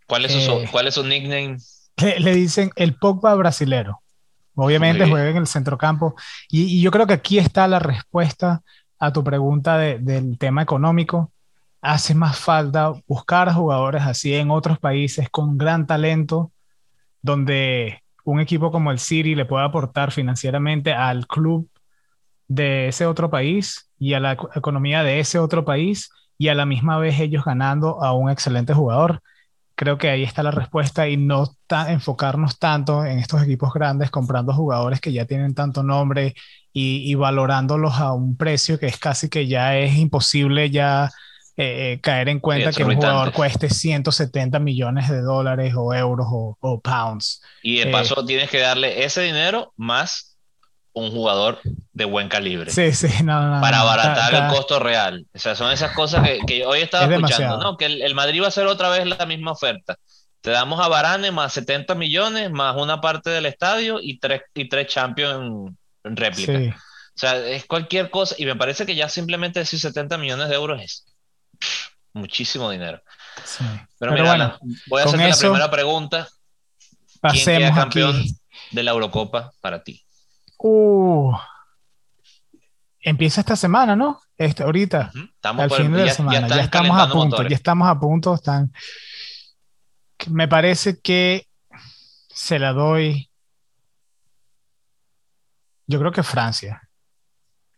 [0.07, 1.57] ¿Cuál es, su, eh, ¿cuál es su nickname?
[1.97, 4.01] Le, dicen el Pogba brasilero.
[4.55, 6.15] Obviamente juega en el centrocampo.
[6.49, 8.63] Y, y, yo creo que aquí está la respuesta
[8.99, 11.31] a tu pregunta de, del tema económico
[11.81, 16.51] hace más falta buscar jugadores así en otros países con gran talento,
[17.21, 21.69] donde un equipo como el City le pueda aportar financieramente al club
[22.47, 26.65] de ese otro país y a la economía de ese otro país y a la
[26.65, 29.21] misma vez ellos ganando a un excelente jugador.
[29.77, 31.55] Creo que ahí está la respuesta y no
[31.87, 36.33] enfocarnos tanto en estos equipos grandes comprando jugadores que ya tienen tanto nombre
[36.73, 41.11] y, y valorándolos a un precio que es casi que ya es imposible ya
[41.59, 46.27] eh, eh, caer en cuenta que un jugador cueste 170 millones de dólares o euros
[46.29, 47.41] o, pounds.
[47.63, 50.36] Y de paso eh, tienes que darle ese dinero más
[50.97, 51.59] un jugador
[51.93, 52.71] de buen calibre.
[52.71, 55.25] Sí, sí, no, Para abaratar el costo real.
[55.33, 57.77] O sea, son esas cosas que, que hoy estaba escuchando, ¿no?
[57.77, 59.97] Que el, Madrid va a hacer otra vez la misma oferta.
[60.41, 64.69] Te damos a Varane más 70 millones, más una parte del estadio y tres, y
[64.69, 65.73] tres Champions
[66.03, 66.75] en, réplica.
[66.75, 68.35] O sea, es cualquier cosa.
[68.37, 71.05] Y me parece que ya simplemente decir 70 millones de euros es
[72.13, 73.01] muchísimo dinero.
[73.99, 76.27] Pero, mira, bueno, voy a hacer la primera pregunta.
[77.31, 78.23] ¿Quién queda campeón
[78.71, 80.03] de la Eurocopa para ti?
[80.57, 81.33] Uh,
[82.99, 84.19] empieza esta semana, ¿no?
[84.37, 85.11] Este, ahorita.
[85.35, 86.47] Estamos al fin de la semana.
[86.47, 87.43] Ya, estamos a punto.
[87.43, 88.33] Ya estamos a punto.
[88.35, 88.71] Están...
[90.29, 91.47] Me parece que
[92.29, 93.29] se la doy.
[95.85, 96.81] Yo creo que Francia.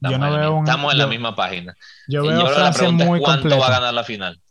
[0.01, 1.75] Estamos, yo no en, veo estamos en la misma página.
[2.07, 4.41] Yo veo Francia muy ¿Cuánto va a ganar la final?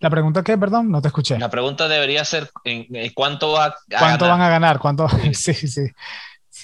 [0.00, 0.56] ¿La pregunta qué?
[0.58, 1.38] Perdón, no te escuché.
[1.38, 4.78] La pregunta debería ser en, ¿cuánto va a ¿Cuánto van a ganar?
[4.78, 5.08] ¿Cuánto?
[5.32, 5.68] Sí, sí.
[5.68, 5.86] sí.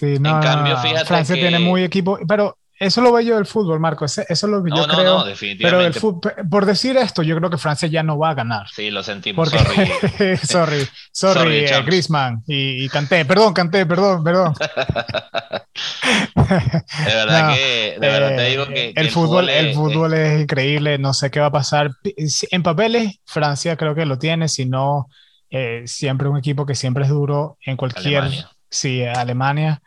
[0.03, 4.05] No, en cambio, fíjate Francia tiene muy equipo, pero eso lo yo del fútbol, Marco.
[4.05, 5.19] Eso es lo que yo no, creo.
[5.19, 6.01] No, definitivamente.
[6.01, 8.67] Pero por decir esto, yo creo que Francia ya no va a ganar.
[8.69, 9.49] Sí, lo sentimos.
[9.51, 10.37] sorry.
[10.43, 13.25] sorry, sorry, eh, Griezmann y, y, Canté.
[13.25, 14.55] Perdón, Canté, perdón, perdón.
[16.35, 16.45] de
[17.15, 20.99] verdad que, de verdad te digo que, el, fútbol, el fútbol es, increíble.
[20.99, 21.93] No sé qué va a pasar.
[22.51, 24.49] En papeles, Francia creo que lo tiene.
[24.49, 25.09] Si no,
[25.49, 28.23] eh, siempre un equipo que siempre es duro en cualquier.
[28.23, 28.51] Alemania.
[28.75, 29.81] Sí, Alemania.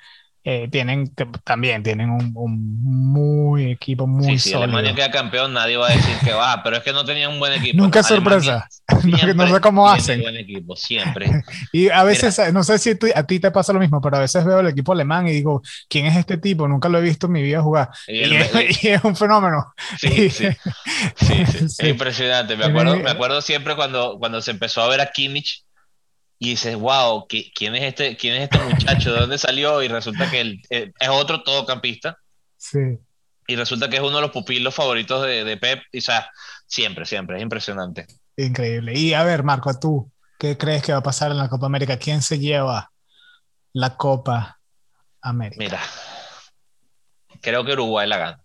[0.49, 1.13] Eh, tienen
[1.43, 2.31] también tienen un,
[2.81, 6.77] muy equipo muy sí, si Alemania queda campeón nadie va a decir que va pero
[6.77, 8.65] es que no tenía un buen equipo nunca es sorpresa.
[9.35, 10.21] no sé cómo hacen.
[10.21, 11.29] buen equipo siempre.
[11.73, 14.45] Y a veces no sé si a ti te pasa lo mismo pero a veces
[14.45, 17.33] veo el equipo alemán y digo quién es este tipo nunca lo he visto en
[17.33, 17.89] mi vida jugar.
[18.07, 18.33] Y,
[18.87, 19.73] es, un fenómeno.
[19.99, 20.47] Sí, sí,
[21.17, 22.55] sí, es impresionante.
[22.55, 25.66] Me acuerdo me acuerdo siempre cuando cuando se empezó a ver a Kimmich
[26.39, 29.13] y dices, wow, ¿quién es este, quién es este muchacho?
[29.13, 29.81] ¿De dónde salió?
[29.81, 32.17] Y resulta que él, eh, es otro todocampista.
[32.57, 32.99] Sí.
[33.47, 35.81] Y resulta que es uno de los pupilos favoritos de, de Pep.
[35.91, 36.29] Y, o sea,
[36.67, 38.05] siempre, siempre, es impresionante.
[38.35, 38.93] Increíble.
[38.93, 41.97] Y a ver, Marco, tú, ¿qué crees que va a pasar en la Copa América?
[41.97, 42.91] ¿Quién se lleva
[43.73, 44.59] la Copa
[45.21, 45.57] América?
[45.57, 45.81] Mira,
[47.41, 48.41] creo que Uruguay la gana.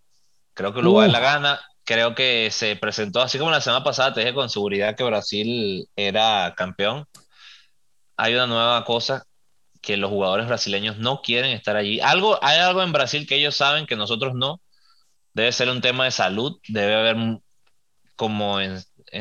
[0.55, 1.61] Creo que Uruguay la gana.
[1.84, 5.88] Creo que se presentó, así como la semana pasada, te dije con seguridad que Brasil
[5.97, 7.07] era campeón
[8.17, 9.27] hay una nueva cosa
[9.83, 12.01] que los jugadores brasileños no quieren estar allí.
[12.01, 14.61] Algo, hay algo en Brasil que ellos saben que nosotros no.
[15.35, 17.17] Debe ser un tema de salud, debe haber
[18.17, 18.81] como en,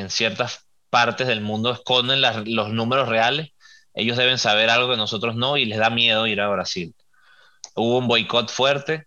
[0.10, 3.50] ciertas partes del mundo esconden los números reales.
[3.94, 6.94] Ellos deben saber algo que nosotros no y les da miedo ir a Brasil.
[7.76, 9.06] Hubo un boicot fuerte,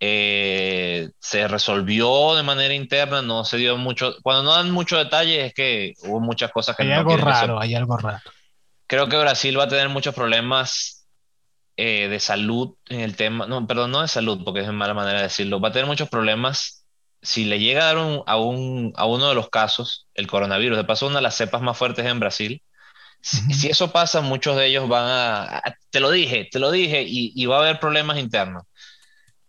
[0.00, 4.14] eh, se resolvió de manera interna, no se dio mucho.
[4.22, 7.74] Cuando no dan mucho detalle es que hubo muchas cosas que hay algo raro, hay
[7.74, 8.22] algo raro
[8.86, 11.06] Creo que Brasil va a tener muchos problemas
[11.76, 15.18] eh, de salud en el tema, no, perdón, no de salud, porque es mala manera
[15.18, 16.86] de decirlo, va a tener muchos problemas
[17.22, 20.78] si le llega a dar un- a, un, a uno de los casos el coronavirus,
[20.78, 22.62] de paso una de las cepas más fuertes en Brasil,
[23.22, 23.52] si, Ujú.
[23.54, 27.02] si eso pasa, muchos de ellos van a, a- te lo dije, te lo dije,
[27.04, 28.64] y, y va a haber problemas internos.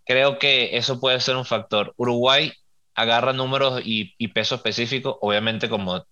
[0.06, 1.94] Creo que eso puede ser un factor.
[1.98, 2.54] Uruguay
[2.96, 6.06] agarra números y, y peso específico, obviamente como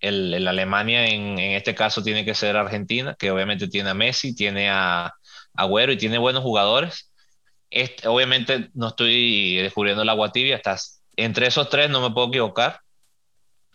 [0.00, 4.70] el, Alemania en, este caso tiene que ser Argentina, que obviamente tiene a Messi, tiene
[4.70, 5.14] a
[5.54, 7.10] Agüero y tiene buenos jugadores.
[8.04, 12.80] Obviamente no estoy descubriendo el agua tibia, estás entre esos tres, no me puedo equivocar.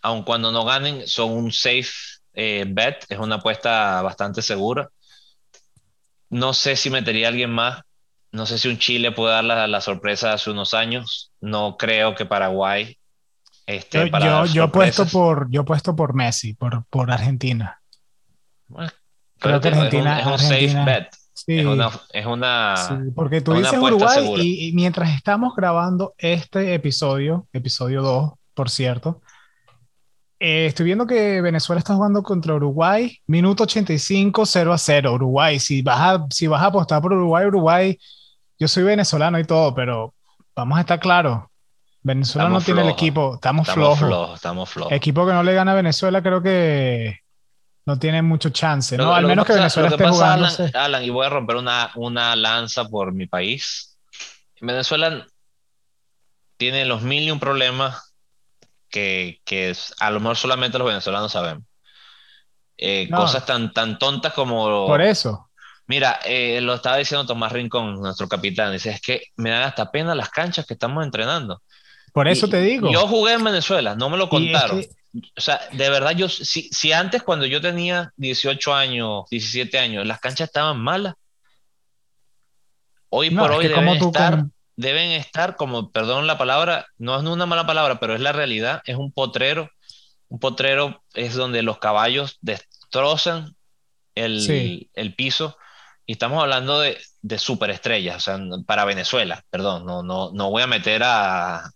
[0.00, 1.90] Aun cuando no ganen, son un safe
[2.34, 4.90] eh, bet, es una apuesta bastante segura.
[6.30, 7.82] No sé si metería a alguien más.
[8.32, 11.32] No sé si un Chile puede dar la, la sorpresa hace unos años.
[11.40, 12.98] No creo que Paraguay
[13.66, 15.12] Yo, esté para yo, yo apuesto sorpresas.
[15.12, 17.80] por, yo apuesto por Messi, por, por Argentina.
[18.68, 18.90] Bueno,
[19.38, 21.06] Creo que digo, es un, Argentina, es un safe Argentina, bet.
[21.12, 22.74] Es sí, una, es sí, una,
[23.14, 28.70] porque tú es dices Uruguay y, y mientras estamos grabando este episodio, episodio 2, por
[28.70, 29.22] cierto,
[30.44, 35.14] eh, estoy viendo que Venezuela está jugando contra Uruguay, minuto 85, 0 a 0.
[35.14, 37.96] Uruguay, si vas a, si vas a apostar por Uruguay, Uruguay,
[38.58, 40.14] yo soy venezolano y todo, pero
[40.56, 41.44] vamos a estar claros,
[42.02, 43.98] Venezuela no tiene el equipo, estamos Estamos flojos.
[44.08, 44.92] flojos, estamos flojos.
[44.92, 47.20] Equipo que no le gana a Venezuela creo que
[47.86, 49.04] no tiene mucho chance, ¿no?
[49.04, 51.56] Lo, Al lo menos que pasa, Venezuela que esté pasa, Alan, y voy a romper
[51.56, 53.96] una, una lanza por mi país.
[54.60, 55.26] Venezuela
[56.56, 58.14] tiene los mil y un problemas
[58.88, 61.64] que, que es- a lo mejor solamente los venezolanos sabemos.
[62.76, 65.50] Eh, No, cosas tan, tan tontas por como, eso,
[65.86, 69.90] mira, eh, lo estaba diciendo Tomás Rincón, nuestro capitán, dice, es que me dan hasta
[69.90, 71.62] pena las canchas que estamos entrenando.
[72.12, 73.08] Por eso te y yo digo.
[73.08, 74.80] jugué en Venezuela, no me lo es contaron.
[74.80, 74.88] que,
[75.36, 80.06] O sea, de verdad, yo, si, si antes cuando yo tenía 18 años, 17 años,
[80.06, 81.14] las canchas estaban malas,
[83.08, 87.24] hoy no, por hoy deben estar, con, deben estar como, perdón la palabra, no es
[87.24, 89.70] una mala palabra, pero es la realidad, es un potrero.
[90.28, 93.54] Un potrero es donde los caballos destrozan
[94.14, 95.56] sí, el, el piso
[96.06, 100.62] y estamos hablando de, de superestrellas, o sea, para Venezuela, perdón, no, no, no voy
[100.62, 101.70] a meter a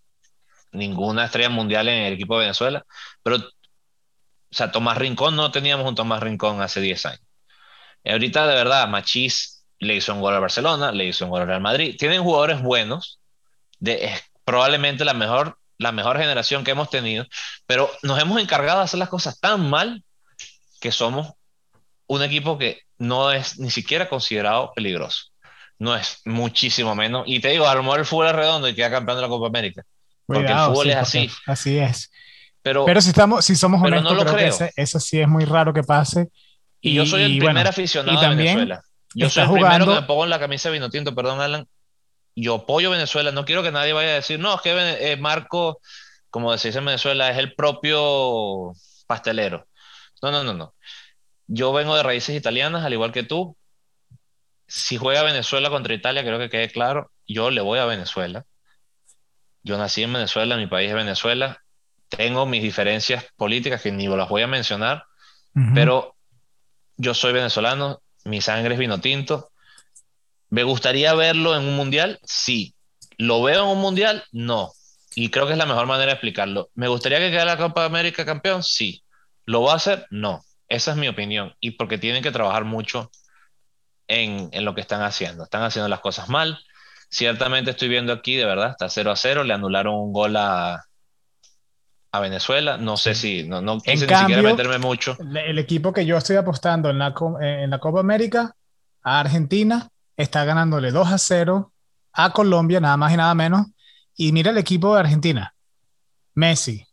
[0.77, 2.85] ninguna estrella mundial en el equipo de Venezuela,
[3.23, 3.43] pero, o
[4.51, 7.23] sea, Tomás Rincón no teníamos un Tomás Rincón hace 10 años.
[8.05, 11.43] Y ahorita, de verdad, Machís le hizo un gol al Barcelona, le hizo un gol
[11.43, 11.97] al Real Madrid.
[11.99, 13.21] Tienen jugadores buenos,
[14.45, 17.27] probablemente la mejor, la mejor generación que hemos tenido,
[17.67, 20.05] pero nos hemos encargado de hacer las cosas tan mal
[20.81, 21.33] que somos
[22.07, 25.25] un equipo que no es ni siquiera considerado peligroso.
[25.79, 27.25] No es muchísimo menos.
[27.27, 29.49] Y te digo, a lo mejor el fútbol redondo y queda campeón de la Copa
[29.49, 29.83] América,
[30.27, 32.11] porque el cuidado, fútbol sí, es así, así es.
[32.63, 34.49] pero, Pero si estamos, si somos pero no honestos, lo creo creo.
[34.49, 36.29] ese, eso sí es muy raro que pase.
[36.81, 38.83] Y yo soy el Y, y primer bueno, y aficionado de también Venezuela.
[39.15, 41.41] Yo soy el primero que me jugando, pongo en la camisa de vino tinto, perdón,
[41.41, 41.67] Alan.
[42.35, 43.33] Yo apoyo Venezuela.
[43.33, 44.73] No quiero que nadie vaya a decir, no, es que
[45.13, 45.81] eh, Marco,
[46.31, 48.73] como se dice en Venezuela, es el propio
[49.07, 49.67] pastelero.
[50.23, 50.75] No, no, no, no.
[51.47, 53.57] Yo vengo de raíces italianas, al igual que tú.
[54.67, 58.45] Si juega Venezuela contra Italia, creo que quede claro, yo le voy a Venezuela.
[59.67, 61.61] Yo nací en Venezuela, mi país es Venezuela.
[62.09, 65.07] Tengo mis diferencias políticas que ni las voy a mencionar,
[65.75, 66.15] pero
[66.97, 69.51] yo soy venezolano, mi sangre es vino tinto.
[70.51, 72.21] ¿Me gustaría verlo en un mundial?
[72.23, 72.77] Sí.
[73.19, 74.23] ¿Lo veo en un mundial?
[74.31, 74.71] No.
[75.17, 76.71] Y creo que es la mejor manera de explicarlo.
[76.77, 78.63] ¿Me gustaría que quedara la Copa América campeón?
[78.63, 79.03] Sí.
[79.47, 80.07] ¿Lo va a hacer?
[80.11, 80.45] No.
[80.69, 81.57] Esa es mi opinión.
[81.59, 83.11] Y porque tienen que trabajar mucho
[84.07, 85.43] en, en lo que están haciendo.
[85.43, 86.57] Están haciendo las cosas mal.
[87.09, 89.45] Ciertamente estoy viendo aquí, de verdad, está 0 a 0.
[89.45, 90.85] Le anularon un gol a,
[92.13, 92.77] a Venezuela.
[92.79, 95.17] No sé si, no, no quise ni siquiera meterme mucho.
[95.19, 98.55] el equipo que yo estoy apostando en la, en la Copa América
[99.03, 101.73] a Argentina está ganándole 2 a 0
[102.13, 103.67] a Colombia, nada más y nada menos.
[104.17, 105.55] Y mira el equipo de Argentina.
[106.35, 106.87] Messi,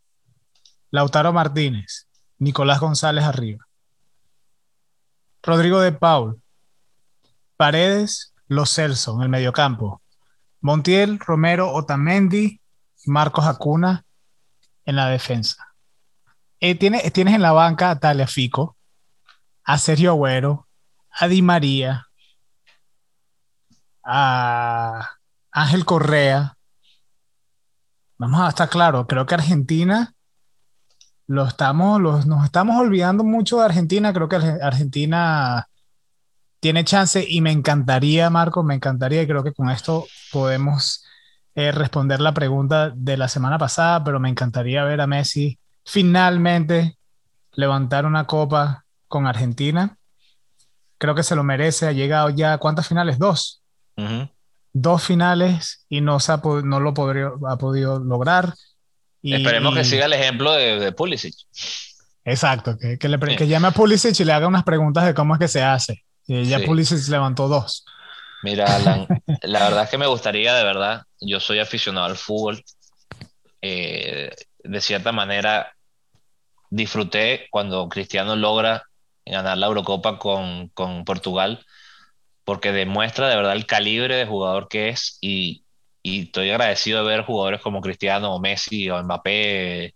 [0.90, 2.08] Lautaro Martínez,
[2.38, 3.66] Nicolás González arriba,
[5.42, 6.42] Rodrigo de Paul,
[7.58, 10.03] Paredes, Los Celso en el mediocampo,
[10.64, 12.60] Montiel, Romero, Otamendi,
[13.06, 14.06] Marcos Acuna
[14.86, 15.68] en la defensa.
[16.62, 18.78] Eh, tiene- tienes en la banca a Tagliafico,
[19.66, 20.68] a Sergio Agüero,
[21.12, 22.08] a Di María,
[24.04, 25.10] a
[25.52, 26.58] Ángel Correa.
[28.18, 30.14] Vamos a estar claro, creo que Argentina
[31.28, 34.14] lo estamos, nos estamos olvidando mucho de Argentina.
[34.14, 35.68] Creo que Arge- Argentina
[36.64, 41.04] tiene chance y me encantaría, Marco, me encantaría y creo que con esto podemos
[41.56, 46.98] eh, responder la pregunta de la semana pasada, pero me encantaría ver a Messi finalmente
[47.52, 49.98] levantar una copa con Argentina.
[50.98, 53.20] creo que se lo merece, ha llegado ya, ¿cuántas finales?
[53.20, 53.62] Dos.
[54.72, 58.54] Dos finales y no, se ha, no lo ha podido lograr.
[59.22, 61.36] Y, Esperemos que siga el ejemplo de, de Pulisic.
[62.24, 65.34] Exacto, que, que, le, que llame a Pulisic y le haga unas preguntas de cómo
[65.34, 66.06] es que se hace.
[66.28, 67.86] Y ya Pulisic levantó dos.
[68.44, 69.08] Mira, Alan,
[69.44, 72.64] la verdad es que me gustaría, de verdad, yo soy aficionado al fútbol.
[73.62, 74.30] Eh,
[74.64, 75.74] de cierta manera,
[76.70, 78.84] disfruté cuando Cristiano logra
[79.26, 81.66] ganar la Eurocopa con, con Portugal,
[82.44, 85.64] porque demuestra de verdad el calibre de jugador que es y,
[86.02, 89.94] y estoy agradecido de ver jugadores como Cristiano o Messi o Mbappé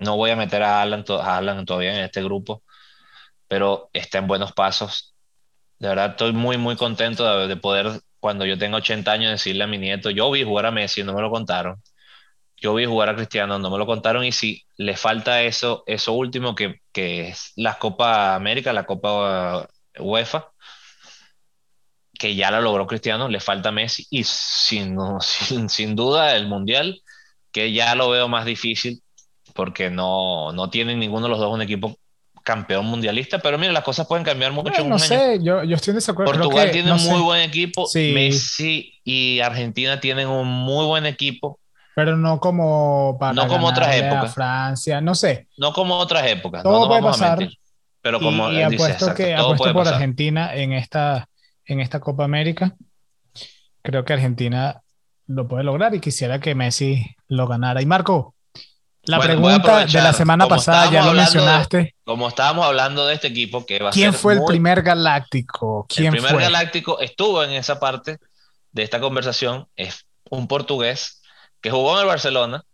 [0.00, 2.62] no voy a meter a Alan, todavía en este grupo,
[3.46, 5.09] pero está en buenos pasos.
[5.80, 9.66] De verdad estoy muy, muy contento de, poder, cuando yo tenga 80 años, decirle a
[9.66, 11.82] mi nieto, yo vi jugar a Messi, no me lo contaron.
[12.56, 14.24] Yo vi jugar a Cristiano, no me lo contaron.
[14.24, 19.68] Y si le falta eso, eso último que, que es la Copa América, la Copa
[19.98, 20.52] UEFA,
[22.18, 24.06] que ya la logró Cristiano, le falta Messi.
[24.10, 27.02] Y sin, sin, sin duda el Mundial,
[27.52, 29.02] que ya lo veo más difícil
[29.54, 31.96] porque no, no tienen ninguno de los dos un equipo
[32.42, 34.84] campeón mundialista, pero mira, las cosas pueden cambiar mucho.
[34.84, 36.32] no sé, yo, yo, estoy en desacuerdo.
[36.32, 41.58] Portugal tiene un muy buen equipo, Messi y Argentina tienen un muy buen equipo.
[41.94, 44.34] Pero no como para no como otras épocas.
[44.34, 45.48] Francia, no sé.
[45.58, 46.62] No como otras épocas.
[46.62, 47.48] Todo no puede pasar.
[48.00, 51.28] pero como y, apuesto que apuesto por Argentina en esta,
[51.64, 52.74] en esta Copa América.
[53.82, 54.82] Creo que Argentina
[55.26, 57.82] lo puede lograr y quisiera que Messi lo ganara.
[57.82, 58.34] Y Marco,
[59.02, 61.94] la pregunta de la semana pasada ya lo mencionaste.
[62.04, 65.86] como estábamos hablando de este equipo que va a ¿Quién fue el primer galáctico?
[65.88, 68.18] ¿Quién el primer galáctico estuvo en esa parte
[68.72, 69.66] de esta conversación.
[69.76, 71.22] Es un portugués
[71.60, 72.64] que jugó en el Barcelona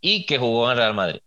[0.00, 1.20] y que jugó en el Real Madrid.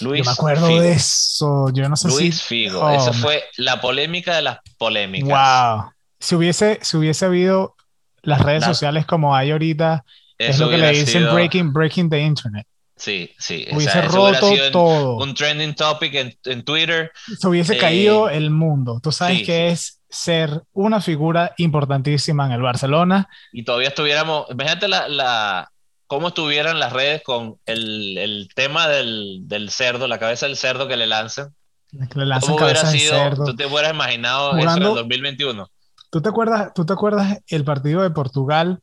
[0.00, 1.70] Luis Yo me acuerdo de eso.
[1.72, 2.80] Yo no sé Luis Figo.
[2.80, 5.28] Oh, Esa fue la polémica de las polémicas.
[5.28, 5.92] Wow.
[6.18, 7.76] Si hubiese, si hubiese habido
[8.22, 10.04] las redes sociales como hay ahorita,
[10.48, 12.66] es lo que le dicen breaking, breaking the internet.
[12.96, 13.66] Sí, sí.
[13.72, 15.16] Hubiese roto todo.
[15.16, 17.12] Un trending topic en, en Twitter.
[17.38, 19.00] Se hubiese caído eh, el mundo.
[19.02, 23.28] Tú sabes que es ser una figura importantísima en el Barcelona.
[23.52, 25.72] Y todavía estuviéramos, imagínate la, la,
[26.06, 30.88] cómo estuvieran las redes con el, el tema del, del, cerdo, la cabeza del cerdo
[30.88, 31.54] que le lanzan.
[31.90, 33.44] Que le lanzan cabeza sido, cerdo.
[33.44, 35.70] Tú te hubieras imaginado eso en el 2021.
[36.10, 38.80] ¿Tú te acuerdas, tú te acuerdas el partido de Portugal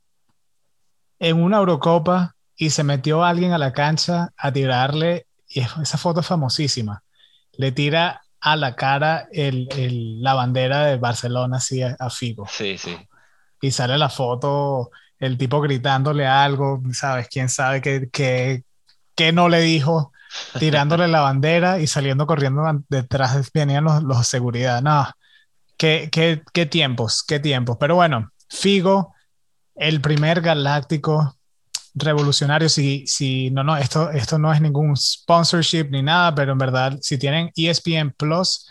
[1.20, 6.22] en una Eurocopa y se metió alguien a la cancha a tirarle, y esa foto
[6.22, 7.04] es famosísima,
[7.54, 12.48] le tira a la cara el, el, la bandera de Barcelona así a, Figo.
[12.50, 12.98] Sí, sí.
[13.62, 17.28] Y sale la foto, el tipo gritándole algo, ¿sabes?
[17.30, 18.64] ¿Quién sabe qué, qué,
[19.16, 20.12] qué no le dijo?
[20.60, 24.82] Tirándole la bandera y saliendo corriendo detrás venían los, los seguridad.
[24.82, 25.08] No,
[25.78, 27.78] qué, qué, qué tiempos, qué tiempos.
[27.80, 29.16] Pero bueno, Figo
[29.78, 31.38] el primer galáctico
[31.94, 32.70] revolucionario.
[32.70, 36.98] Si, si no, no, esto, esto no es ningún sponsorship ni nada, pero en verdad,
[37.02, 38.68] si tienen ESPN Plus,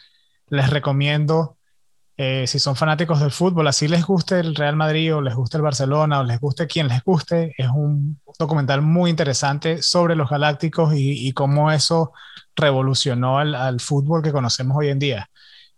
[0.48, 1.56] les recomiendo,
[2.16, 5.56] eh, si son fanáticos del fútbol, así les guste el Real Madrid o les guste
[5.56, 10.30] el Barcelona o les guste quien les guste, es un documental muy interesante sobre los
[10.30, 12.12] galácticos y, cómo eso
[12.54, 15.28] revolucionó al, al, fútbol que conocemos hoy en día.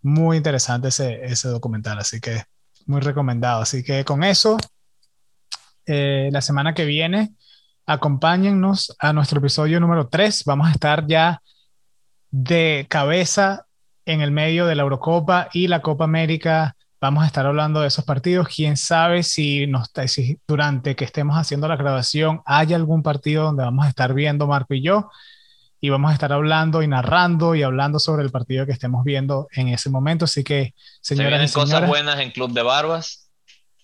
[0.02, 2.44] Muy interesante ese, ese documental, así que
[2.86, 3.62] muy recomendado.
[3.62, 4.58] Así que con eso
[5.88, 7.32] eh, la semana que viene.
[7.86, 10.44] Acompáñennos a nuestro episodio número 3.
[10.44, 11.40] Vamos a estar ya
[12.30, 13.66] de cabeza
[14.04, 16.76] en el medio de la Eurocopa y la Copa América.
[17.00, 18.48] Vamos a estar hablando de esos partidos.
[18.54, 23.64] Quién sabe si, nos, si durante que estemos haciendo la grabación hay algún partido donde
[23.64, 25.08] vamos a estar viendo Marco y yo.
[25.80, 29.46] Y vamos a estar hablando y narrando y hablando sobre el partido que estemos viendo
[29.52, 30.26] en ese momento.
[30.26, 33.27] Así que, señoras cosas buenas en Club de Barbas.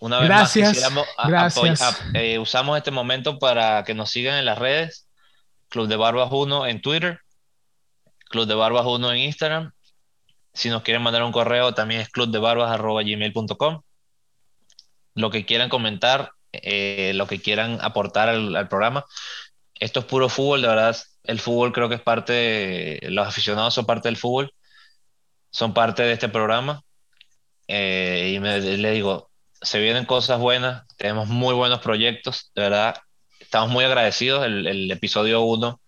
[0.00, 5.08] Una vez gracias, más, eh, usamos este momento para que nos sigan en las redes.
[5.68, 7.20] Club de Barbas 1 en Twitter,
[8.28, 9.72] Club de Barbas 1 en Instagram.
[10.52, 13.82] Si nos quieren mandar un correo, también es clubdebarbas.gmail.com.
[15.14, 19.04] Lo que quieran comentar, eh, lo que quieran aportar al, programa.
[19.74, 20.96] Esto es puro fútbol, de verdad.
[21.24, 24.54] El fútbol creo que es parte, los aficionados son parte del fútbol,
[25.50, 26.82] son parte de este programa.
[27.66, 29.30] Eh, y me, le digo,
[29.64, 32.96] se vienen cosas buenas, tenemos muy buenos proyectos, de verdad,
[33.40, 34.44] estamos muy agradecidos.
[34.44, 35.80] El, episodio 1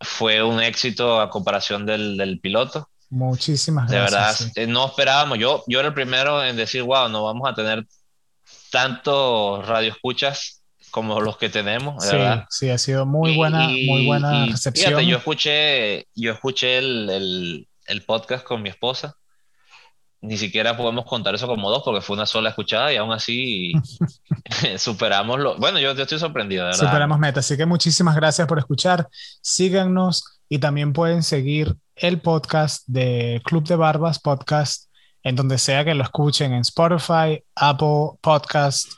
[0.00, 2.88] fue un éxito a comparación del, piloto.
[3.10, 4.54] Muchísimas gracias.
[4.54, 5.38] De verdad, no esperábamos.
[5.38, 7.86] Yo, yo era el primero en decir, wow, no vamos a tener
[8.70, 12.04] tantos radioescuchas como los que tenemos.
[12.04, 12.16] sí,
[12.50, 15.00] sí, ha sido muy buena, muy buena recepción.
[15.00, 19.16] yo escuché, yo escuché el, el, el podcast con mi esposa
[20.20, 23.72] ni siquiera podemos contar eso como dos porque fue una sola escuchada y aún así
[24.78, 25.56] superamos lo...
[25.58, 26.86] Bueno, yo, yo estoy sorprendido, de verdad.
[26.86, 29.08] Superamos meta, así que muchísimas gracias por escuchar.
[29.40, 34.88] Síganos y también pueden seguir el podcast de Club de Barbas Podcast
[35.22, 38.92] en donde sea que lo escuchen, en Spotify, Apple Podcast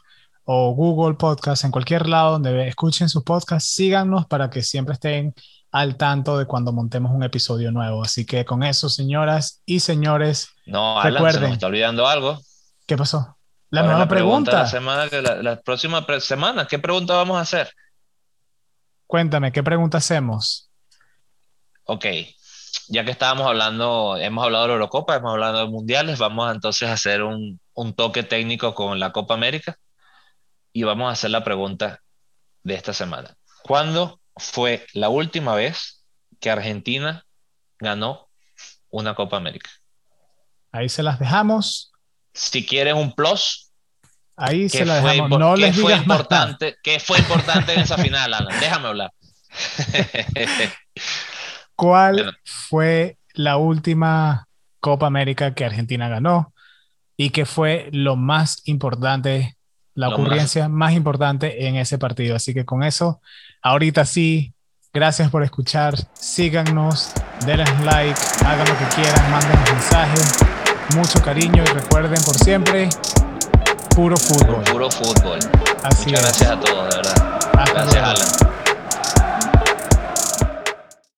[0.44, 5.34] o Google Podcast, en cualquier lado donde escuchen sus podcasts, síganos para que siempre estén
[5.72, 8.02] al tanto de cuando montemos un episodio nuevo.
[8.02, 12.38] Así que con eso, señoras y señores, no, Alan, se me está olvidando algo.
[12.86, 13.36] ¿Qué pasó?
[13.70, 14.52] La nueva pregunta.
[14.52, 17.72] la, semana, la, próxima semana, ¿qué pregunta vamos a hacer?
[19.06, 20.70] Cuéntame, ¿qué pregunta hacemos?
[21.84, 22.04] Ok,
[22.88, 26.88] ya que estábamos hablando, hemos hablado de la Eurocopa, hemos hablado de mundiales, vamos entonces
[26.88, 29.76] a hacer un, un toque técnico con la Copa América
[30.72, 32.00] y vamos a hacer la pregunta
[32.64, 33.36] de esta semana.
[33.62, 36.04] ¿Cuándo fue la última vez
[36.40, 37.24] que Argentina
[37.78, 38.28] ganó
[38.90, 39.70] una Copa América?
[40.72, 41.92] Ahí se las dejamos.
[42.32, 43.72] Si quieren un plus.
[44.36, 45.38] Ahí se las dejamos.
[45.38, 48.60] No les fue digas importante, ¿Qué fue importante en esa final, Alan?
[48.60, 49.12] Déjame hablar.
[51.74, 54.48] ¿Cuál fue la última
[54.80, 56.54] Copa América que Argentina ganó?
[57.16, 59.56] ¿Y qué fue lo más importante,
[59.94, 60.92] la ocurrencia más...
[60.94, 62.36] importante en ese partido?
[62.36, 63.20] Así que con eso,
[63.62, 64.52] ahorita sí,
[64.92, 67.12] gracias por escuchar, síganos,
[67.46, 70.38] denle like, hagan lo que quieran, manden mensajes,
[70.94, 72.88] mucho cariño y recuerden por siempre,
[73.94, 74.64] puro fútbol.
[74.64, 75.38] Puro fútbol.
[75.82, 77.40] Muchas gracias a todos, de verdad.
[77.72, 78.59] gracias, Alan.